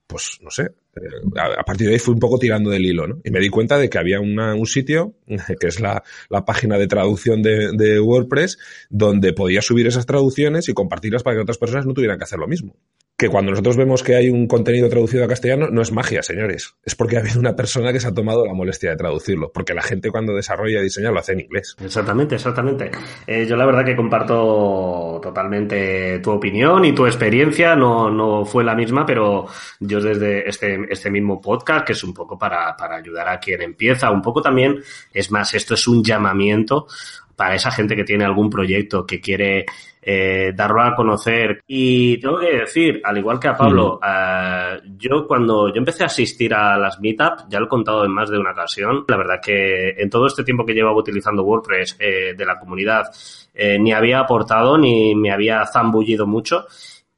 [0.08, 0.64] Pues no sé,
[0.98, 1.00] eh,
[1.38, 3.20] a, a partir de ahí fui un poco tirando del hilo, ¿no?
[3.24, 5.14] Y me di cuenta de que había una- un sitio,
[5.58, 8.58] que es la, la página de traducción de, de WordPress,
[8.90, 12.40] donde podía subir esas traducciones y compartirlas para que otras personas no tuvieran que hacer
[12.40, 12.76] lo mismo.
[13.22, 16.74] Que cuando nosotros vemos que hay un contenido traducido a castellano, no es magia, señores.
[16.84, 19.52] Es porque ha habido una persona que se ha tomado la molestia de traducirlo.
[19.54, 21.76] Porque la gente cuando desarrolla y diseña lo hace en inglés.
[21.86, 22.90] Exactamente, exactamente.
[23.28, 27.76] Eh, yo la verdad que comparto totalmente tu opinión y tu experiencia.
[27.76, 29.46] No, no fue la misma, pero
[29.80, 33.62] yo desde este, este mismo podcast, que es un poco para, para ayudar a quien
[33.62, 34.82] empieza, un poco también,
[35.14, 36.88] es más, esto es un llamamiento
[37.36, 39.66] para esa gente que tiene algún proyecto que quiere
[40.02, 41.62] eh, darlo a conocer.
[41.68, 46.08] Y tengo que decir, al igual que a Pablo, eh, yo cuando yo empecé a
[46.08, 49.40] asistir a las meetups, ya lo he contado en más de una ocasión, la verdad
[49.42, 53.06] que en todo este tiempo que llevaba utilizando WordPress eh, de la comunidad,
[53.54, 56.66] eh, ni había aportado ni me había zambullido mucho.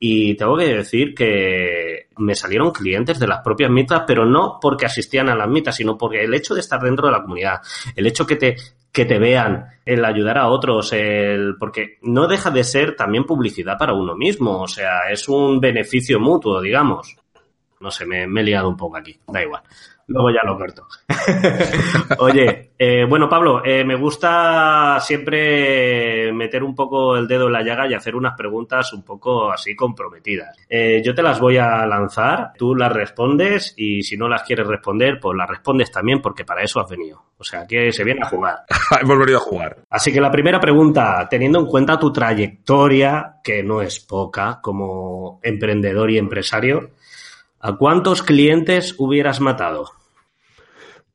[0.06, 4.86] Y tengo que decir que me salieron clientes de las propias meetups, pero no porque
[4.86, 7.62] asistían a las meetups, sino porque el hecho de estar dentro de la comunidad,
[7.96, 8.58] el hecho que te,
[8.92, 13.78] que te vean, el ayudar a otros, el, porque no deja de ser también publicidad
[13.78, 17.16] para uno mismo, o sea, es un beneficio mutuo, digamos.
[17.80, 19.64] No sé, me, me he liado un poco aquí, da igual.
[20.14, 20.88] Luego ya lo corto.
[22.20, 27.64] Oye, eh, bueno, Pablo, eh, me gusta siempre meter un poco el dedo en la
[27.64, 30.56] llaga y hacer unas preguntas un poco así comprometidas.
[30.70, 34.68] Eh, yo te las voy a lanzar, tú las respondes y si no las quieres
[34.68, 37.24] responder, pues las respondes también porque para eso has venido.
[37.40, 38.58] O sea, que se viene a jugar.
[39.02, 39.78] Hemos venido a jugar.
[39.90, 45.40] Así que la primera pregunta, teniendo en cuenta tu trayectoria, que no es poca como
[45.42, 46.92] emprendedor y empresario,
[47.60, 50.03] ¿a cuántos clientes hubieras matado?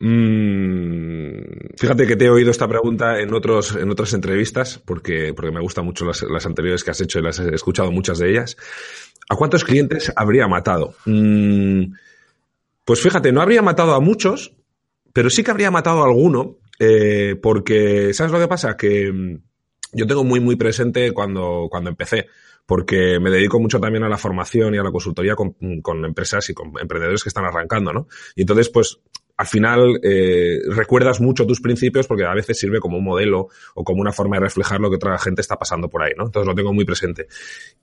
[0.01, 5.51] Mm, fíjate que te he oído esta pregunta en otros en otras entrevistas porque porque
[5.51, 8.31] me gustan mucho las, las anteriores que has hecho y las he escuchado muchas de
[8.31, 8.57] ellas.
[9.29, 10.95] ¿A cuántos clientes habría matado?
[11.05, 11.95] Mm,
[12.85, 14.55] pues fíjate, no habría matado a muchos,
[15.13, 18.77] pero sí que habría matado a alguno eh, porque ¿sabes lo que pasa?
[18.77, 19.43] Que mm,
[19.95, 22.27] yo tengo muy muy presente cuando cuando empecé
[22.69, 26.51] porque me dedico mucho también a la formación y a la consultoría con, con empresas
[26.51, 28.09] y con emprendedores que están arrancando, ¿no?
[28.37, 28.99] Y entonces, pues,
[29.39, 33.85] al final eh, recuerdas mucho tus principios porque a veces sirve como un modelo o
[33.85, 36.27] como una forma de reflejar lo que otra gente está pasando por ahí, ¿no?
[36.27, 37.29] Entonces lo tengo muy presente.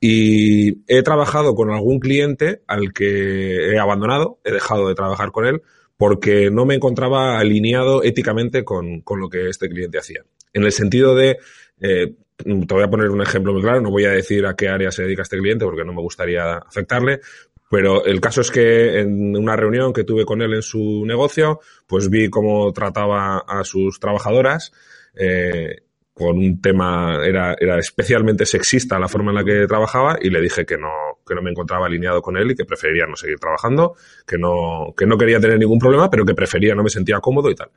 [0.02, 5.46] Y he trabajado con algún cliente al que he abandonado, he dejado de trabajar con
[5.46, 5.62] él
[5.96, 10.26] porque no me encontraba alineado éticamente con, con lo que este cliente hacía.
[10.52, 11.38] En el sentido de,
[11.80, 14.68] eh, te voy a poner un ejemplo muy claro, no voy a decir a qué
[14.68, 17.22] área se dedica este cliente porque no me gustaría afectarle,
[17.70, 21.60] pero el caso es que en una reunión que tuve con él en su negocio,
[21.88, 24.72] pues vi cómo trataba a sus trabajadoras.
[25.16, 25.82] Eh,
[26.16, 30.40] con un tema, era, era especialmente sexista la forma en la que trabajaba y le
[30.40, 30.90] dije que no,
[31.28, 34.94] que no me encontraba alineado con él y que preferiría no seguir trabajando, que no,
[34.96, 37.70] que no quería tener ningún problema, pero que prefería, no me sentía cómodo y tal.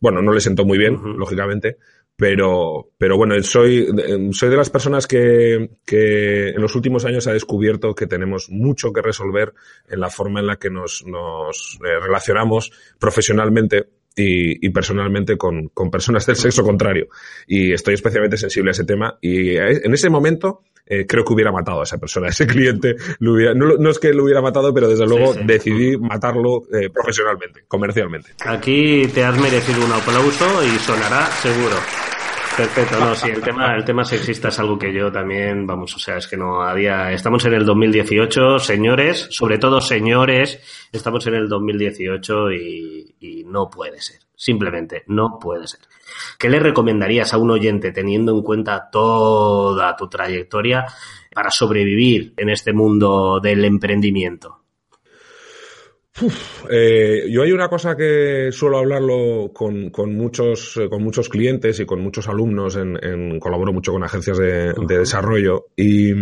[0.00, 1.76] Bueno, no le sentó muy bien, lógicamente,
[2.16, 3.88] pero, pero bueno, soy,
[4.32, 8.92] soy de las personas que, que en los últimos años ha descubierto que tenemos mucho
[8.92, 9.54] que resolver
[9.88, 15.68] en la forma en la que nos, nos eh, relacionamos profesionalmente y, y personalmente con,
[15.68, 17.08] con, personas del sexo contrario.
[17.46, 19.16] Y estoy especialmente sensible a ese tema.
[19.22, 22.96] Y en ese momento eh, creo que hubiera matado a esa persona, a ese cliente.
[23.20, 25.46] Lo hubiera, no, no, es que lo hubiera matado, pero desde luego sí, sí.
[25.46, 28.30] decidí matarlo eh, profesionalmente, comercialmente.
[28.44, 31.76] Aquí te has merecido un aplauso y sonará seguro.
[32.56, 35.98] Perfecto, no, sí, el tema, el tema sexista es algo que yo también, vamos, o
[36.00, 40.60] sea, es que no había, estamos en el 2018, señores, sobre todo señores,
[40.92, 45.80] estamos en el 2018 y, y no puede ser, simplemente no puede ser.
[46.38, 50.86] ¿Qué le recomendarías a un oyente teniendo en cuenta toda tu trayectoria
[51.34, 54.56] para sobrevivir en este mundo del emprendimiento?
[56.22, 61.78] Uf, eh, yo hay una cosa que suelo hablarlo con, con, muchos, con muchos clientes
[61.78, 66.12] y con muchos alumnos, en, en colaboro mucho con agencias de, de desarrollo y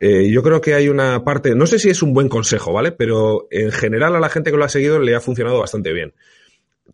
[0.00, 2.92] eh, yo creo que hay una parte, no sé si es un buen consejo, ¿vale?
[2.92, 6.14] Pero en general a la gente que lo ha seguido le ha funcionado bastante bien.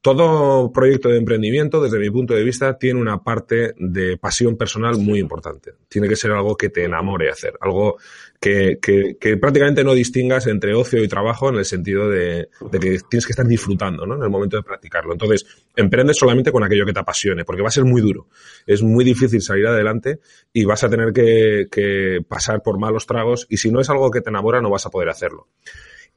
[0.04, 4.98] Todo proyecto de emprendimiento, desde mi punto de vista, tiene una parte de pasión personal
[4.98, 5.72] muy importante.
[5.88, 7.96] Tiene que ser algo que te enamore hacer, algo
[8.38, 13.00] que, que, que prácticamente no distingas entre ocio y trabajo en el sentido de, que
[13.08, 14.16] tienes que estar disfrutando ¿no?
[14.16, 15.14] en el momento de practicarlo.
[15.14, 18.28] Entonces, emprendes solamente con aquello que te apasione, porque va a ser muy duro.
[18.66, 20.20] Es muy difícil salir adelante
[20.52, 24.10] y vas a tener que, que pasar por malos tragos y si no es algo
[24.10, 25.48] que te enamora no vas a poder hacerlo.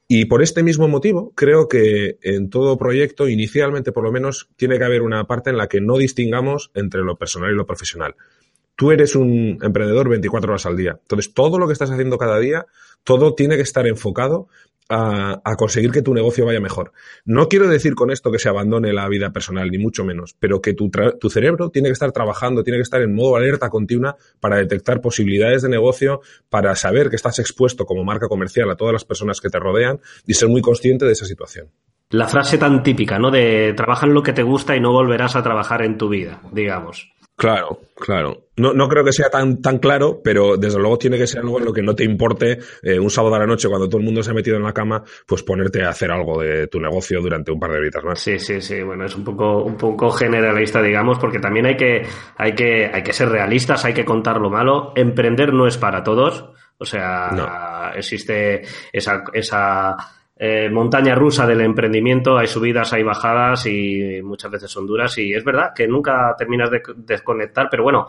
[0.10, 4.78] Y por este mismo motivo, creo que en todo proyecto, inicialmente por lo menos, tiene
[4.78, 8.16] que haber una parte en la que no distingamos entre lo personal y lo profesional.
[8.78, 11.00] Tú eres un emprendedor 24 horas al día.
[11.02, 12.68] Entonces, todo lo que estás haciendo cada día,
[13.04, 14.50] todo tiene que estar enfocado
[14.88, 16.92] a, a, conseguir que tu negocio vaya mejor.
[17.26, 20.62] No quiero decir con esto que se abandone la vida personal, ni mucho menos, pero
[20.62, 24.16] que tu, tu, cerebro tiene que estar trabajando, tiene que estar en modo alerta continua
[24.40, 28.94] para detectar posibilidades de negocio, para saber que estás expuesto como marca comercial a todas
[28.94, 31.72] las personas que te rodean y ser muy consciente de esa situación.
[32.12, 33.32] La frase tan típica, ¿no?
[33.32, 36.42] De trabaja en lo que te gusta y no volverás a trabajar en tu vida,
[36.54, 37.12] digamos.
[37.38, 38.46] Claro, claro.
[38.56, 41.60] No, no creo que sea tan, tan claro, pero desde luego tiene que ser algo
[41.60, 44.06] en lo que no te importe eh, un sábado a la noche cuando todo el
[44.06, 47.22] mundo se ha metido en la cama, pues ponerte a hacer algo de tu negocio
[47.22, 48.20] durante un par de horitas más.
[48.20, 48.82] Sí, sí, sí.
[48.82, 52.02] Bueno, es un poco, un poco generalista, digamos, porque también hay que,
[52.38, 54.94] hay que, hay que ser realistas, hay que contar lo malo.
[54.96, 56.50] Emprender no es para todos.
[56.80, 57.94] O sea, no.
[57.96, 59.96] existe esa, esa
[60.40, 65.34] eh, montaña rusa del emprendimiento, hay subidas, hay bajadas y muchas veces son duras y
[65.34, 68.06] es verdad que nunca terminas de desconectar, pero bueno,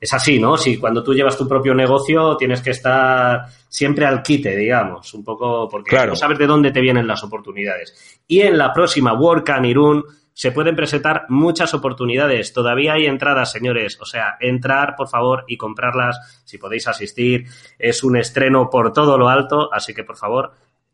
[0.00, 0.56] es así, ¿no?
[0.56, 5.24] Si cuando tú llevas tu propio negocio tienes que estar siempre al quite, digamos, un
[5.24, 6.10] poco porque claro.
[6.10, 8.20] no sabes de dónde te vienen las oportunidades.
[8.26, 12.52] Y en la próxima WordCamp Irún se pueden presentar muchas oportunidades.
[12.54, 13.98] Todavía hay entradas, señores.
[14.00, 17.44] O sea, entrar, por favor, y comprarlas si podéis asistir.
[17.78, 20.52] Es un estreno por todo lo alto, así que, por favor,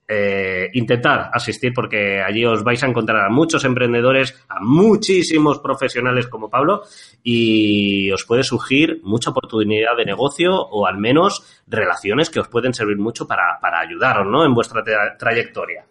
[0.09, 6.29] eh, intentar asistir porque allí os vais a encontrar a muchos emprendedores, a muchísimos profesionales
[6.29, 6.83] como Pablo
[7.23, 12.73] y os puede surgir mucha oportunidad de negocio o al menos relaciones que os pueden
[12.73, 14.45] servir mucho para, para ayudaros ¿no?
[14.45, 15.87] en vuestra tra trayectoria.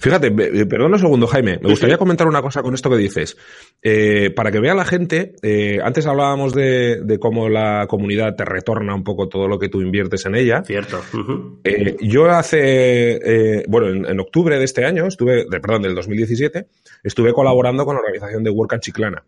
[0.00, 1.58] Fíjate, perdón un segundo, Jaime.
[1.60, 3.36] Me gustaría comentar una cosa con esto que dices.
[3.82, 8.44] Eh, para que vea la gente, eh, antes hablábamos de, de, cómo la comunidad te
[8.44, 10.62] retorna un poco todo lo que tú inviertes en ella.
[10.64, 11.00] Cierto.
[11.12, 11.60] Uh -huh.
[11.64, 15.94] eh, yo hace, eh, bueno, en, en, octubre de este año, estuve, de, perdón, del
[15.94, 16.66] 2017,
[17.02, 19.24] estuve colaborando con la organización de Work and Chiclana.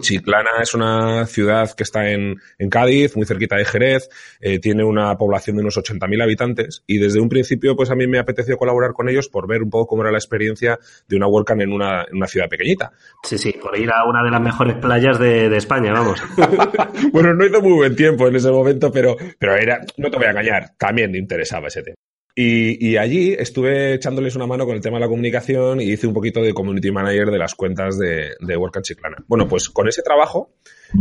[0.00, 4.08] Chiclana es una ciudad que está en, en Cádiz, muy cerquita de Jerez,
[4.40, 8.06] eh, tiene una población de unos 80.000 habitantes y desde un principio pues a mí
[8.06, 11.26] me apeteció colaborar con ellos por ver un poco cómo era la experiencia de una
[11.26, 12.92] WordCamp en una, en una ciudad pequeñita.
[13.22, 16.22] Sí, sí, por ir a una de las mejores playas de, de España, vamos.
[17.12, 20.26] bueno, no hizo muy buen tiempo en ese momento, pero, pero era, no te voy
[20.26, 21.96] a engañar, también me interesaba ese tema.
[22.34, 26.14] Y, allí estuve echándoles una mano con el tema de la comunicación y hice un
[26.14, 29.22] poquito de community manager de las cuentas de, de Work Chiclana.
[29.26, 30.54] Bueno, pues con ese trabajo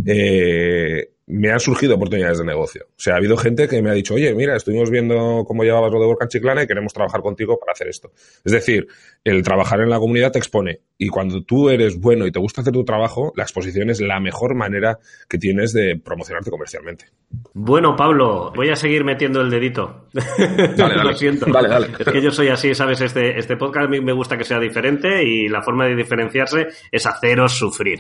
[0.06, 2.86] eh, me han surgido oportunidades de negocio.
[2.90, 5.92] O sea, ha habido gente que me ha dicho, oye, mira, estuvimos viendo cómo llevabas
[5.92, 8.12] lo de Work and Chiclana y queremos trabajar contigo para hacer esto.
[8.44, 8.88] Es decir,
[9.24, 10.82] el trabajar en la comunidad te expone.
[10.98, 14.20] Y cuando tú eres bueno y te gusta hacer tu trabajo, la exposición es la
[14.20, 17.06] mejor manera que tienes de promocionarte comercialmente.
[17.54, 20.08] Bueno, Pablo, voy a seguir metiendo el dedito.
[20.14, 21.04] Dale, dale.
[21.04, 21.46] Lo siento.
[21.50, 21.88] Dale, dale.
[21.98, 23.00] Es que yo soy así, ¿sabes?
[23.00, 26.68] Este, este podcast a mí me gusta que sea diferente y la forma de diferenciarse
[26.92, 28.00] es haceros sufrir.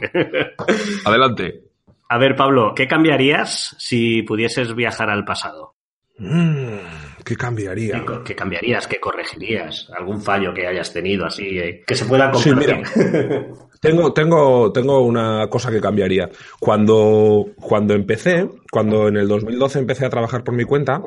[1.06, 1.72] Adelante.
[2.14, 5.76] A ver, Pablo, ¿qué cambiarías si pudieses viajar al pasado?
[6.18, 6.76] Mm,
[7.24, 8.04] ¿Qué cambiaría?
[8.26, 8.86] ¿Qué, cambiarías?
[8.86, 9.90] ¿Qué corregirías?
[9.98, 12.76] ¿Algún fallo que hayas tenido así eh, que se pueda Sí, compartir?
[12.76, 13.54] mira.
[13.82, 16.30] Tengo, tengo, tengo una cosa que cambiaría.
[16.60, 21.02] Cuando, cuando empecé, cuando en el 2012 empecé a trabajar por mi cuenta,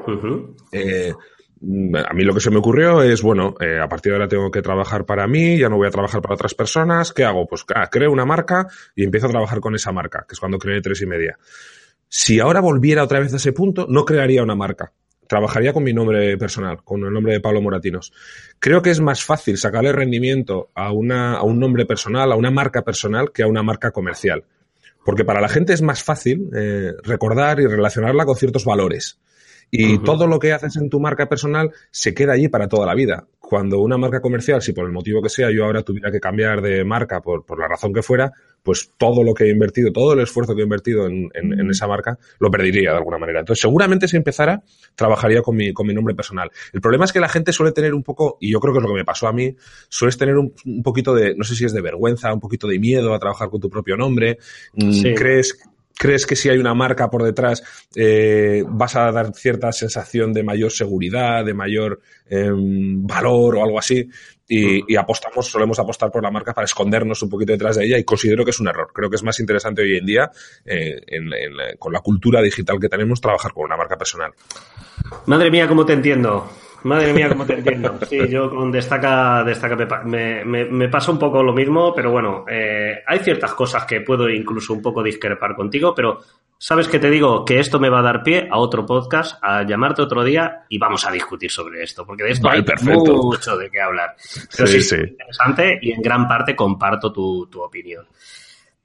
[0.73, 1.13] eh,
[2.07, 4.51] a mí lo que se me ocurrió es, bueno, eh, a partir de ahora tengo
[4.51, 7.13] que trabajar para mí, ya no voy a trabajar para otras personas.
[7.13, 7.47] ¿Qué hago?
[7.47, 10.59] Pues ah, creo una marca y empiezo a trabajar con esa marca, que es cuando
[10.59, 11.39] creé tres y media.
[12.09, 14.93] Si ahora volviera otra vez a ese punto, no crearía una marca.
[15.27, 18.13] Trabajaría con mi nombre personal, con el nombre de Pablo Moratinos.
[18.59, 22.51] Creo que es más fácil sacarle rendimiento a, una, a un nombre personal, a una
[22.51, 24.45] marca personal, que a una marca comercial.
[25.05, 29.19] Porque para la gente es más fácil eh, recordar y relacionarla con ciertos valores.
[29.77, 32.95] Y todo lo que haces en tu marca personal se queda allí para toda la
[32.95, 33.27] vida.
[33.41, 36.63] Cuando una marca comercial, si por el motivo que sea yo ahora tuviera que cambiar
[36.63, 38.33] de marca por, por la razón que fuera,
[38.63, 41.71] pues todo lo que he invertido, todo el esfuerzo que he invertido en, en- en
[41.71, 43.41] esa marca, lo perdería de alguna manera.
[43.41, 44.63] Entonces, seguramente si empezara,
[44.95, 46.51] trabajaría con mi, con mi nombre personal.
[46.73, 48.83] El problema es que la gente suele tener un poco, y yo creo que es
[48.83, 49.55] lo que me pasó a mí,
[49.91, 52.79] sueles tener un, un poquito de, no sé si es de vergüenza, un poquito de
[52.79, 54.39] miedo a trabajar con tu propio nombre.
[54.75, 55.15] Mm, Sí.
[55.15, 55.59] ¿Crees,
[55.99, 57.63] crees que si hay una marca por detrás
[57.95, 63.79] eh, vas a dar cierta sensación de mayor seguridad, de mayor em, valor o algo
[63.79, 64.09] así?
[64.47, 67.97] Y, y apostamos, solemos apostar por la marca para escondernos un poquito detrás de ella
[67.99, 68.89] y considero que es un error.
[68.93, 70.31] Creo que es más interesante hoy en día,
[70.67, 74.33] eh, en- en la- con la cultura digital que tenemos, trabajar con una marca personal.
[75.27, 76.51] Madre mía, cómo te entiendo.
[76.85, 77.99] Madre mía, cómo te entiendo.
[78.09, 82.11] Sí, yo con Destaca, Destaca me, me, me- me pasa un poco lo mismo, pero
[82.11, 86.21] bueno, eh, hay ciertas cosas que puedo incluso un poco discrepar contigo, pero
[86.59, 89.63] sabes que te digo que esto me va a dar pie a otro podcast, a
[89.65, 93.15] llamarte otro día y vamos a discutir sobre esto, porque de esto Vale, hay perfecto.
[93.17, 94.15] mucho de qué hablar.
[94.57, 94.95] Pero Sí, sí, sí.
[95.03, 98.07] es interesante y en gran parte comparto tu, tu opinión.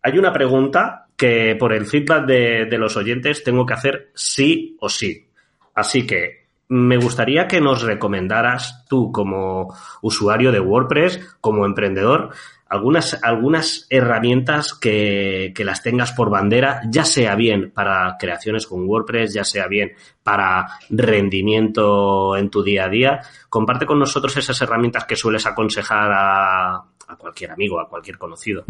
[0.02, 4.78] Hay una pregunta que por el feedback de, de los oyentes tengo que hacer sí
[4.80, 5.28] o sí.
[5.76, 6.39] Así que
[6.70, 12.30] me gustaría que nos recomendaras tú como usuario de WordPress, como emprendedor,
[12.68, 18.88] algunas, algunas herramientas que, que las tengas por bandera, ya sea bien para creaciones con
[18.88, 23.22] WordPress, ya sea bien para rendimiento en tu día a día.
[23.50, 28.64] Comparte con nosotros esas herramientas que sueles aconsejar a, a cualquier amigo, a cualquier conocido.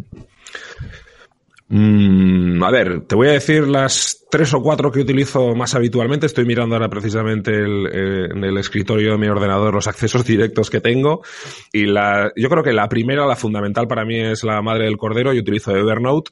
[1.72, 6.26] Mm, a ver, te voy a decir las tres o cuatro que utilizo más habitualmente.
[6.26, 10.72] Estoy mirando ahora precisamente el, eh, en el escritorio de mi ordenador los accesos directos
[10.72, 11.22] que tengo.
[11.72, 14.98] Y la, yo creo que la primera, la fundamental para mí es la madre del
[14.98, 15.32] cordero.
[15.32, 16.32] Yo utilizo Evernote.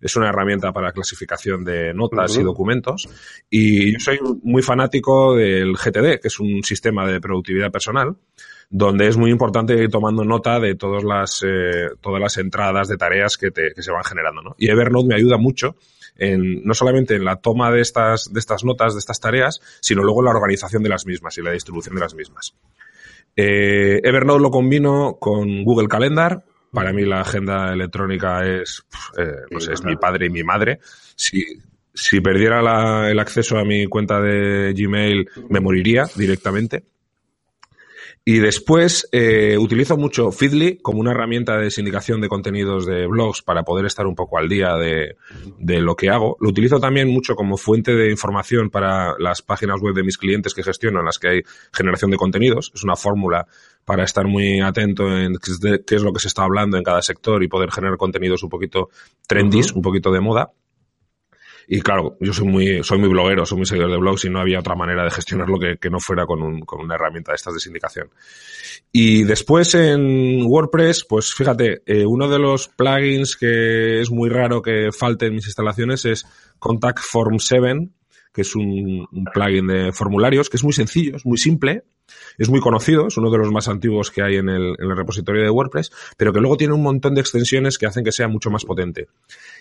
[0.00, 3.08] Es una herramienta para clasificación de notas y documentos.
[3.50, 8.14] Y yo soy muy fanático del GTD, que es un sistema de productividad personal,
[8.70, 12.96] donde es muy importante ir tomando nota de todas las, eh, todas las entradas de
[12.98, 14.42] tareas que, te- que se van generando.
[14.42, 14.54] ¿no?
[14.58, 15.76] Y Evernote me ayuda mucho
[16.16, 20.02] en, no solamente en la toma de estas, de estas notas, de estas tareas, sino
[20.02, 22.54] luego en la organización de las mismas y la distribución de las mismas.
[23.36, 26.44] Eh, Evernote lo combino con Google Calendar.
[26.72, 28.84] Para mí la agenda electrónica es,
[29.16, 30.80] eh, no sé, es mi padre y mi madre.
[31.16, 31.42] Si,
[31.94, 36.84] si perdiera la- el acceso a mi cuenta de Gmail, me moriría directamente.
[38.24, 43.42] Y después eh, utilizo mucho Feedly como una herramienta de sindicación de contenidos de blogs
[43.42, 45.16] para poder estar un poco al día de,
[45.58, 46.36] de lo que hago.
[46.40, 50.54] Lo utilizo también mucho como fuente de información para las páginas web de mis clientes
[50.54, 51.42] que gestiono en las que hay
[51.72, 52.70] generación de contenidos.
[52.74, 53.46] Es una fórmula
[53.88, 57.42] para estar muy atento en qué es, lo que se está hablando en cada sector
[57.42, 58.90] y poder generar contenidos un poquito
[59.26, 60.52] trendys, un poquito de moda.
[61.70, 64.40] Y claro, yo soy muy, soy muy bloguero, soy muy seguidor de blogs y no
[64.40, 67.36] había otra manera de gestionarlo que, que no fuera con, un- con una herramienta de
[67.36, 68.08] estas de sindicación.
[68.90, 74.62] Y después en WordPress, pues fíjate, eh, uno de los plugins que es muy raro
[74.62, 76.24] que falte en mis instalaciones es
[76.58, 77.90] Contact Form 7,
[78.32, 81.84] que es un, un plugin de formularios, que es muy sencillo, es muy simple,
[82.38, 84.96] es muy conocido, es uno de los más antiguos que hay en el, en el
[84.96, 88.28] repositorio de WordPress, pero que luego tiene un montón de extensiones que hacen que sea
[88.28, 89.08] mucho más potente.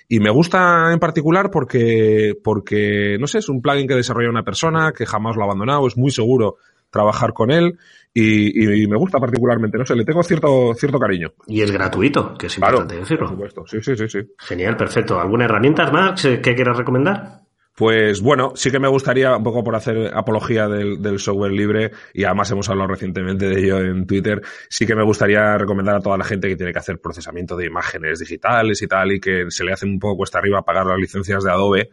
[0.08, 4.44] Y me gusta en particular porque, porque, no sé, es un plugin que desarrolla una
[4.44, 6.58] persona que jamás lo ha abandonado, es muy seguro
[6.90, 7.78] trabajar con él
[8.14, 11.34] y, y me gusta particularmente, no sé, le tengo cierto, cierto cariño.
[11.48, 13.28] Y es gratuito, que es Claro, importante por decirlo.
[13.28, 14.20] supuesto, sí, sí, sí, sí.
[14.38, 15.20] Genial, perfecto.
[15.20, 17.42] ¿Alguna herramienta más que quieras recomendar?
[17.78, 21.92] Pues bueno, sí que me gustaría, un poco por hacer apología del, del, software libre,
[22.12, 26.00] y además hemos hablado recientemente de ello en Twitter, sí que me gustaría recomendar a
[26.00, 29.46] toda la gente que tiene que hacer procesamiento de imágenes digitales y tal, y que
[29.50, 31.90] se le hace un poco cuesta arriba pagar las licencias de Adobe,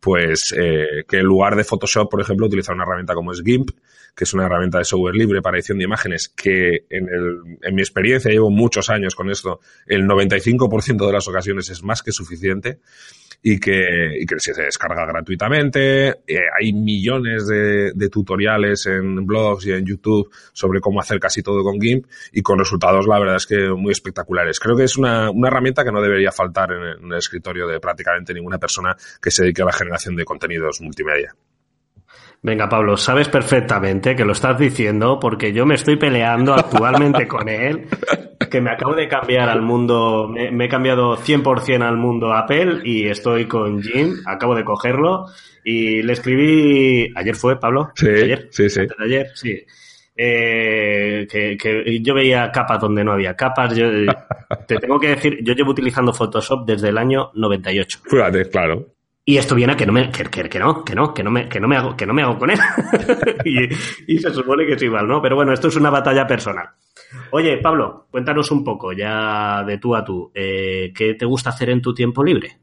[0.00, 3.70] pues eh, que en lugar de Photoshop, por ejemplo, utilizar una herramienta como es GIMP,
[4.14, 7.74] que es una herramienta de software libre para edición de imágenes, que en, el, en
[7.74, 12.12] mi experiencia llevo muchos años con esto, el 95% de las ocasiones es más que
[12.12, 12.80] suficiente
[13.42, 16.08] y que, y que se descarga gratuitamente.
[16.26, 21.62] Eh, hay millones de, tutoriales en blogs y en YouTube sobre cómo hacer casi todo
[21.62, 24.58] con GIMP y con resultados, la verdad es que muy espectaculares.
[24.58, 27.80] Creo que es una, una herramienta que no debería faltar en, en el escritorio de
[27.80, 31.34] prácticamente ninguna persona que se dedique a la generación de contenidos multimedia.
[32.42, 37.48] Venga, Pablo, sabes perfectamente que lo estás diciendo porque yo me estoy peleando actualmente con
[37.50, 37.86] él,
[38.50, 42.80] que me acabo de cambiar al mundo, me, me he cambiado 100% al mundo Apple
[42.84, 45.26] y estoy con Jim, acabo de cogerlo
[45.64, 48.80] y le escribí, ayer fue, Pablo, sí, ayer, sí, sí.
[48.98, 49.66] ayer, sí.
[50.16, 53.74] Eh, que, que, yo veía capas donde no había capas.
[53.74, 53.86] Yo,
[54.66, 58.00] te tengo que decir, yo llevo utilizando Photoshop desde el año 98.
[58.04, 58.86] Fíjate, claro.
[59.30, 60.24] Y esto viene a que no me, que,
[60.58, 62.50] no, que no, que no me, que no me hago, que no me hago con
[62.50, 62.58] él.
[63.44, 65.22] y, y, se supone que es igual, ¿no?
[65.22, 66.70] Pero bueno, esto es una batalla personal.
[67.30, 70.32] Oye, Pablo, cuéntanos un poco ya de tú a tú.
[70.34, 72.58] Eh, ¿Qué te gusta hacer en tu tiempo libre?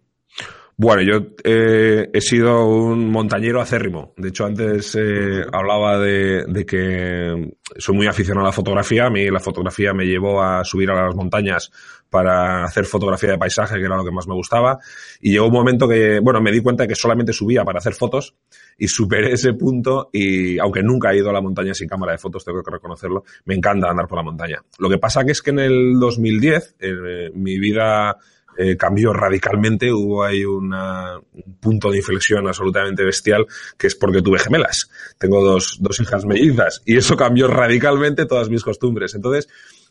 [0.80, 4.13] Bueno, yo eh, he sido un montañero acérrimo.
[4.15, 9.07] De hecho, antes eh, hablaba de, de, que soy muy aficionado a la fotografía.
[9.07, 11.71] A mí la fotografía me llevó a subir a las montañas
[12.11, 14.78] para hacer fotografía de paisaje, que era lo que más me gustaba.
[15.19, 17.93] Y llegó un momento que, bueno, me di cuenta de que solamente subía para hacer
[17.93, 18.36] fotos
[18.78, 22.19] y superé ese punto y, aunque nunca he ido a la montaña sin cámara de
[22.19, 24.61] fotos, tengo que reconocerlo, me encanta andar por la montaña.
[24.78, 28.17] Lo que pasa que es que en el 2010, eh, mi vida
[28.58, 33.45] eh, cambió radicalmente, hubo ahí una, un punto de inflexión absolutamente bestial,
[33.78, 34.89] que es porque tuve gemelas.
[35.18, 39.16] Tengo dos, dos hijas mellizas y eso cambió radicalmente todas mis costumbres.
[39.16, 39.47] Entonces,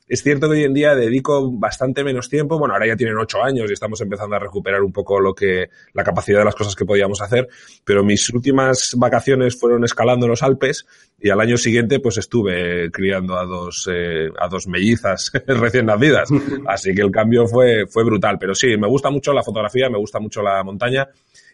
[0.09, 2.59] es cierto que hoy en día dedico bastante menos tiempo.
[2.59, 5.71] Bueno, ahora ya tienen ocho años y estamos empezando a recuperar un poco lo que,
[5.95, 7.49] la capacidad de las cosas que podíamos hacer.
[7.85, 10.87] Pero mis últimas vacaciones fueron escalando los Alpes
[11.19, 16.29] y al año siguiente pues estuve criando a dos, eh, a dos mellizas recién nacidas.
[16.67, 18.39] Así que el cambio fue, fue brutal.
[18.39, 21.09] Pero sí, me gusta mucho la fotografía, me gusta mucho la montaña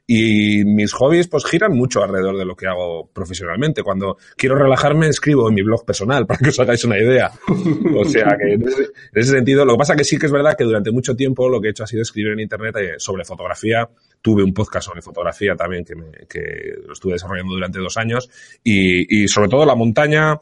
[0.07, 3.83] y mis hobbies pues giran mucho alrededor de lo que hago profesionalmente.
[3.83, 7.31] Cuando quiero relajarme escribo en mi blog personal para que os hagáis una idea.
[7.95, 10.33] O sea que en ese, en ese sentido, lo que pasa que sí que es
[10.33, 12.95] verdad que durante mucho tiempo lo que he hecho ha sido escribir en internet eh,
[12.99, 13.89] sobre fotografía.
[14.21, 18.29] Tuve un podcast sobre fotografía también que, me, que lo estuve desarrollando durante dos años
[18.63, 20.41] y, y sobre todo la montaña,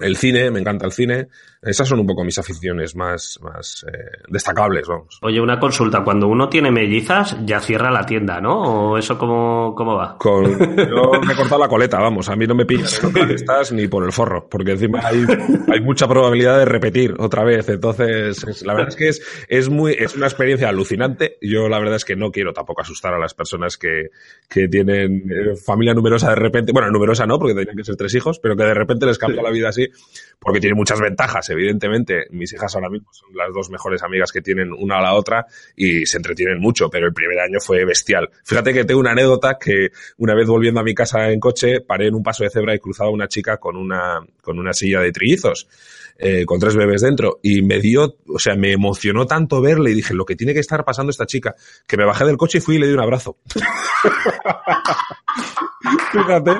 [0.00, 1.28] el cine, me encanta el cine.
[1.64, 5.18] Esas son un poco mis aficiones más, más eh, destacables, vamos.
[5.22, 6.04] Oye, una consulta.
[6.04, 8.90] Cuando uno tiene mellizas, ya cierra la tienda, ¿no?
[8.90, 10.16] ¿O eso cómo, cómo va?
[10.18, 12.28] Con, yo me he cortado la coleta, vamos.
[12.28, 15.24] A mí no me pillas donde estás ni por el forro, porque encima hay,
[15.72, 17.68] hay mucha probabilidad de repetir otra vez.
[17.68, 21.38] Entonces, es, la verdad es que es, es, muy, es una experiencia alucinante.
[21.40, 24.10] Yo la verdad es que no quiero tampoco asustar a las personas que,
[24.48, 26.72] que tienen eh, familia numerosa de repente.
[26.72, 29.42] Bueno, numerosa no, porque tendrían que ser tres hijos, pero que de repente les cambia
[29.42, 29.88] la vida así,
[30.38, 34.42] porque tiene muchas ventajas evidentemente, mis hijas ahora mismo son las dos mejores amigas que
[34.42, 38.28] tienen una a la otra y se entretienen mucho, pero el primer año fue bestial.
[38.44, 42.08] Fíjate que tengo una anécdota que una vez volviendo a mi casa en coche, paré
[42.08, 45.12] en un paso de cebra y cruzaba una chica con una, con una silla de
[45.12, 45.68] trillizos.
[46.16, 49.94] Eh, con tres bebés dentro y me dio, o sea, me emocionó tanto verle y
[49.94, 51.56] dije, lo que tiene que estar pasando esta chica,
[51.88, 53.38] que me bajé del coche y fui y le di un abrazo.
[56.12, 56.52] Fíjate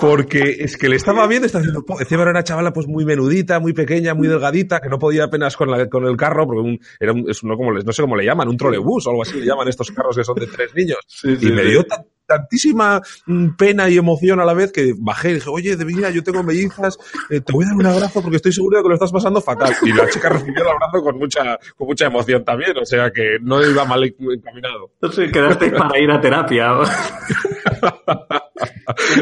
[0.00, 3.60] porque es que le estaba viendo, está haciendo, encima era una chavala pues muy menudita,
[3.60, 6.78] muy pequeña, muy delgadita, que no podía apenas con, la, con el carro, porque un,
[7.00, 9.40] era un, es, no, como, no sé cómo le llaman, un trolebús o algo así
[9.40, 10.98] le llaman estos carros que son de tres niños.
[11.06, 13.00] Sí, sí, y me dio tan, tantísima
[13.56, 16.42] pena y emoción a la vez que bajé y dije, oye, de mira, yo tengo
[16.42, 16.98] mellizas,
[17.30, 19.40] eh, te voy a dar un abrazo porque estoy seguro de que lo estás pasando
[19.40, 19.74] fatal.
[19.82, 23.38] Y la chica recibió el abrazo con mucha, con mucha emoción también, o sea que
[23.40, 24.90] no iba mal encaminado.
[25.00, 26.68] Entonces quedaste para ir a terapia.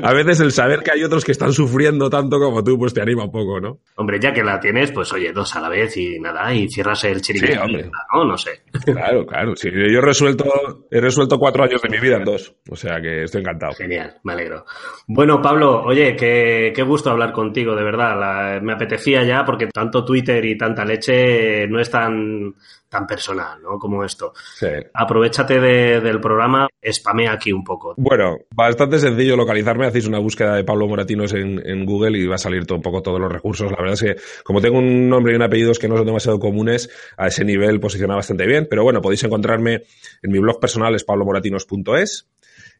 [0.02, 3.00] a veces el saber que hay otros que están sufriendo tanto como tú, pues te
[3.00, 3.80] anima un poco, ¿no?
[3.96, 7.04] Hombre, ya que la tienes, pues oye, dos a la vez y nada, y cierras
[7.04, 7.90] el chiringuito, Sí, hombre.
[8.12, 8.24] ¿no?
[8.24, 8.62] No sé.
[8.84, 9.54] Claro, claro.
[9.56, 10.44] Sí, yo he resuelto,
[10.90, 12.54] he resuelto cuatro años de mi vida en dos.
[12.70, 13.72] O sea que estoy encantado.
[13.74, 14.64] Genial, me alegro.
[15.06, 18.18] Bueno, Pablo, oye, qué, qué gusto hablar contigo, de verdad.
[18.18, 22.54] La- me apetecía ya porque tanto Twitter y tanta leche no es tan,
[22.88, 23.78] tan personal, ¿no?
[23.78, 24.32] Como esto.
[24.54, 24.66] Sí.
[24.94, 27.94] Aprovechate de- del programa, spamea aquí un poco.
[27.96, 29.86] Bueno, bastante sencillo localizarme.
[29.86, 32.82] Hacéis una búsqueda de Pablo Moratinos en, en Google y va a salir todo, un
[32.82, 33.70] poco todos los recursos.
[33.70, 36.38] La verdad es que, como tengo un nombre y un apellidos que no son demasiado
[36.38, 38.66] comunes, a ese nivel posiciona bastante bien.
[38.70, 39.82] Pero bueno, podéis encontrarme
[40.22, 42.28] en mi blog personal, es pablomoratinos.es.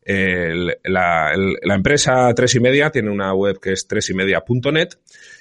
[0.06, 4.90] La, la empresa Tres y Media tiene una web que es tresymedia.net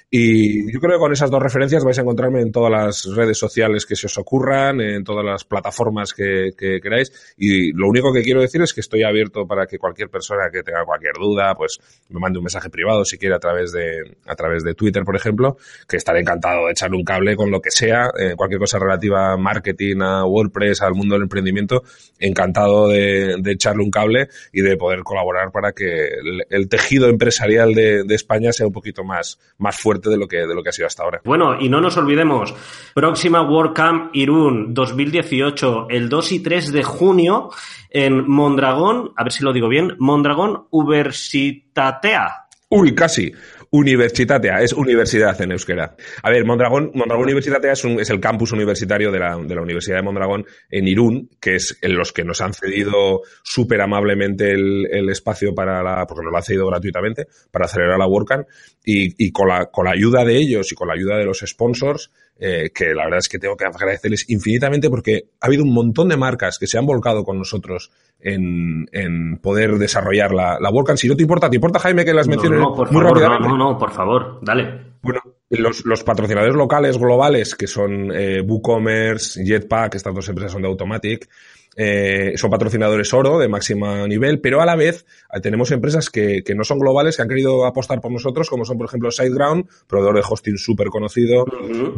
[0.08, 3.36] y yo creo que con esas dos referencias vais a encontrarme en todas las redes
[3.38, 7.34] sociales que se os ocurran, en todas las plataformas que, que queráis.
[7.36, 10.62] Y lo único que quiero decir es que estoy abierto para que cualquier persona que
[10.62, 14.36] tenga cualquier duda, pues me mande un mensaje privado si quiere a través de, a
[14.36, 15.56] través de Twitter, por ejemplo,
[15.88, 19.32] que estaré encantado de echarle un cable con lo que sea, eh, cualquier cosa relativa
[19.32, 21.82] a marketing, a WordPress, al mundo del emprendimiento,
[22.20, 27.74] encantado de, echarle un cable y de poder colaborar para que el, el tejido empresarial
[27.74, 30.70] de, de España sea un poquito más, más fuerte de lo que, de lo que
[30.70, 31.20] ha sido hasta ahora.
[31.24, 32.54] Bueno, y no nos olvidemos,
[32.94, 37.50] próxima WordCamp Irún 2018, el 2 y 3 de junio,
[37.90, 42.46] en Mondragón, a ver si lo digo bien, Mondragón Universitatea.
[42.68, 43.32] Uy, casi.
[43.76, 45.94] Universitatea, es universidad en euskera.
[46.22, 49.62] A ver, Mondragón, Mondragón Universitatea es, un- es el campus universitario de la, de la
[49.62, 54.50] Universidad de Mondragón en Irún, que es en los que nos han cedido súper amablemente
[54.52, 58.46] el, espacio para la, porque nos lo han cedido gratuitamente, para celebrar la WordCamp,
[58.84, 61.40] y, y con, la, con la ayuda de ellos y con la ayuda de los
[61.46, 65.72] sponsors, eh, que la verdad es que tengo que agradecerles infinitamente porque ha habido un
[65.72, 70.70] montón de marcas que se han volcado con nosotros en, en poder desarrollar la, la
[70.70, 70.98] WordCamp.
[70.98, 73.20] Si no te importa, ¿te importa, Jaime, que las mencione no, no, por muy favor,
[73.20, 74.96] no, no, no, por favor, dale.
[75.02, 75.20] Bueno,
[75.50, 80.68] los, los patrocinadores locales globales, que son eh, WooCommerce, Jetpack, estas dos empresas son de
[80.68, 81.28] Automatic,
[81.76, 85.04] eh, son patrocinadores oro de máximo nivel, pero a la vez
[85.34, 88.64] eh, tenemos empresas que, que no son globales, que han querido apostar por nosotros, como
[88.64, 91.44] son, por ejemplo, SiteGround, proveedor de hosting súper conocido.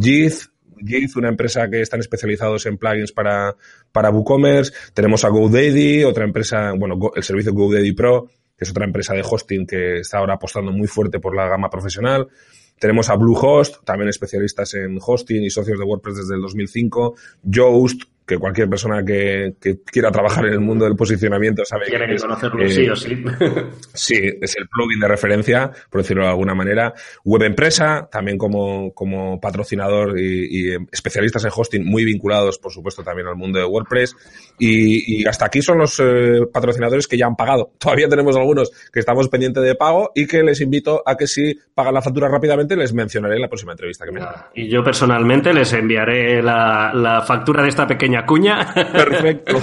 [0.00, 0.46] Jith,
[0.84, 3.56] Jith, una empresa que están especializados en plugins para,
[3.92, 4.72] para WooCommerce.
[4.94, 8.26] Tenemos a GoDaddy, otra empresa, bueno, Go- el servicio GoDaddy Pro,
[8.56, 11.70] que es otra empresa de hosting que está ahora apostando muy fuerte por la gama
[11.70, 12.26] profesional.
[12.78, 17.16] Tenemos a Bluehost, también especialistas en hosting y socios de WordPress desde el 2005.
[17.42, 22.10] Yoast, que cualquier persona que, que quiera trabajar en el mundo del posicionamiento sabe Quieren
[22.10, 23.24] que es, conocerlo, eh, sí o sí.
[23.94, 26.92] Sí, es el plugin de referencia, por decirlo de alguna manera.
[27.24, 33.02] Web Empresa, también como, como patrocinador y, y, especialistas en hosting muy vinculados, por supuesto,
[33.02, 34.14] también al mundo de WordPress.
[34.58, 37.72] Y, y hasta aquí son los eh, patrocinadores que ya han pagado.
[37.78, 41.58] Todavía tenemos algunos que estamos pendientes de pago y que les invito a que si
[41.74, 44.44] pagan la factura rápidamente les mencionaré en la próxima entrevista que me hagan.
[44.54, 48.72] Y yo personalmente les enviaré la, la factura de esta pequeña cuña.
[48.74, 49.58] Perfecto.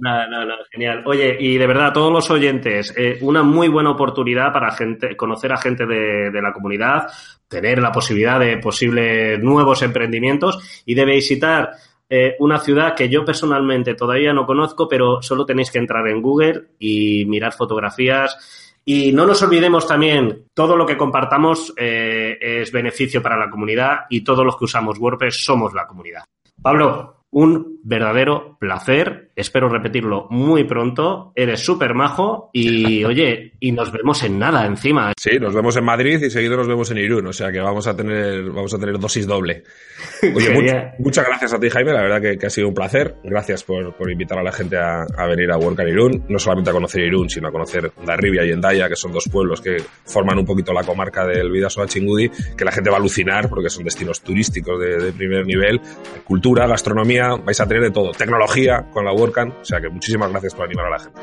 [0.00, 1.02] No, no, no, genial.
[1.06, 5.52] Oye, y de verdad, todos los oyentes, eh, una muy buena oportunidad para gente, conocer
[5.52, 7.08] a gente de, de la comunidad,
[7.48, 11.70] tener la posibilidad de posibles nuevos emprendimientos y de visitar
[12.10, 16.22] eh, una ciudad que yo personalmente todavía no conozco, pero solo tenéis que entrar en
[16.22, 18.74] Google y mirar fotografías.
[18.84, 24.06] Y no nos olvidemos también, todo lo que compartamos eh, es beneficio para la comunidad
[24.08, 26.24] y todos los que usamos WordPress somos la comunidad.
[26.62, 29.30] Pablo, un verdadero placer.
[29.34, 31.32] Espero repetirlo muy pronto.
[31.34, 35.12] Eres súper majo y, oye, y nos vemos en nada encima.
[35.18, 37.86] Sí, nos vemos en Madrid y seguido nos vemos en Irún, o sea que vamos
[37.86, 39.62] a tener, vamos a tener dosis doble.
[40.22, 40.92] Oye, Genial.
[40.98, 43.16] much- muchas gracias a ti, Jaime, la verdad que, que ha sido un placer.
[43.24, 46.70] Gracias por, por invitar a la gente a, a venir a WordCamp Irún, no solamente
[46.70, 50.38] a conocer Irún, sino a conocer Darribia y Endaya, que son dos pueblos que forman
[50.38, 53.84] un poquito la comarca del Vidasoa Chingudi, que la gente va a alucinar porque son
[53.84, 55.80] destinos turísticos de, de primer nivel,
[56.24, 60.30] cultura, gastronomía, vais a tener de todo, tecnología con la WordCamp, o sea que muchísimas
[60.30, 61.20] gracias por animar a la gente.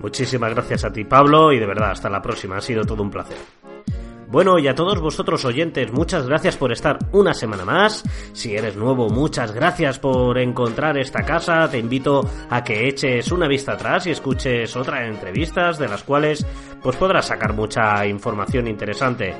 [0.00, 2.56] Muchísimas gracias a ti, Pablo, y de verdad, hasta la próxima.
[2.56, 3.36] Ha sido todo un placer.
[4.30, 8.04] Bueno, y a todos vosotros oyentes, muchas gracias por estar una semana más.
[8.32, 11.68] Si eres nuevo, muchas gracias por encontrar esta casa.
[11.68, 16.46] Te invito a que eches una vista atrás y escuches otras entrevistas de las cuales
[16.80, 19.34] pues podrás sacar mucha información interesante.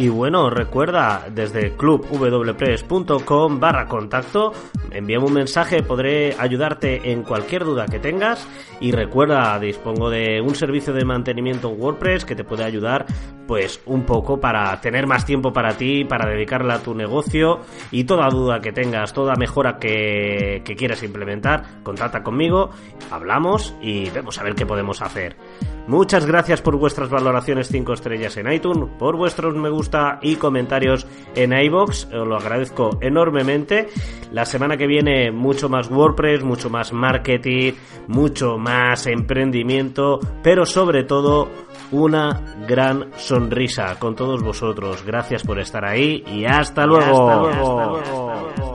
[0.00, 4.50] Y bueno, recuerda, desde clubwpress.com barra contacto,
[4.90, 8.48] envíame un mensaje, podré ayudarte en cualquier duda que tengas.
[8.80, 13.04] Y recuerda, dispongo de un servicio de mantenimiento en WordPress que te puede ayudar,
[13.46, 17.60] pues, un poco para tener más tiempo para ti, para dedicarle a tu negocio.
[17.90, 22.70] Y toda duda que tengas, toda mejora que, que quieras implementar, contacta conmigo,
[23.10, 25.36] hablamos y vemos a ver qué podemos hacer.
[25.86, 31.06] Muchas gracias por vuestras valoraciones 5 estrellas en iTunes, por vuestros me gusta y comentarios
[31.34, 33.88] en iBox, os lo agradezco enormemente.
[34.30, 37.72] La semana que viene mucho más WordPress, mucho más marketing,
[38.06, 41.48] mucho más emprendimiento, pero sobre todo
[41.90, 45.04] una gran sonrisa con todos vosotros.
[45.04, 47.30] Gracias por estar ahí y hasta luego.
[47.30, 48.69] hasta luego.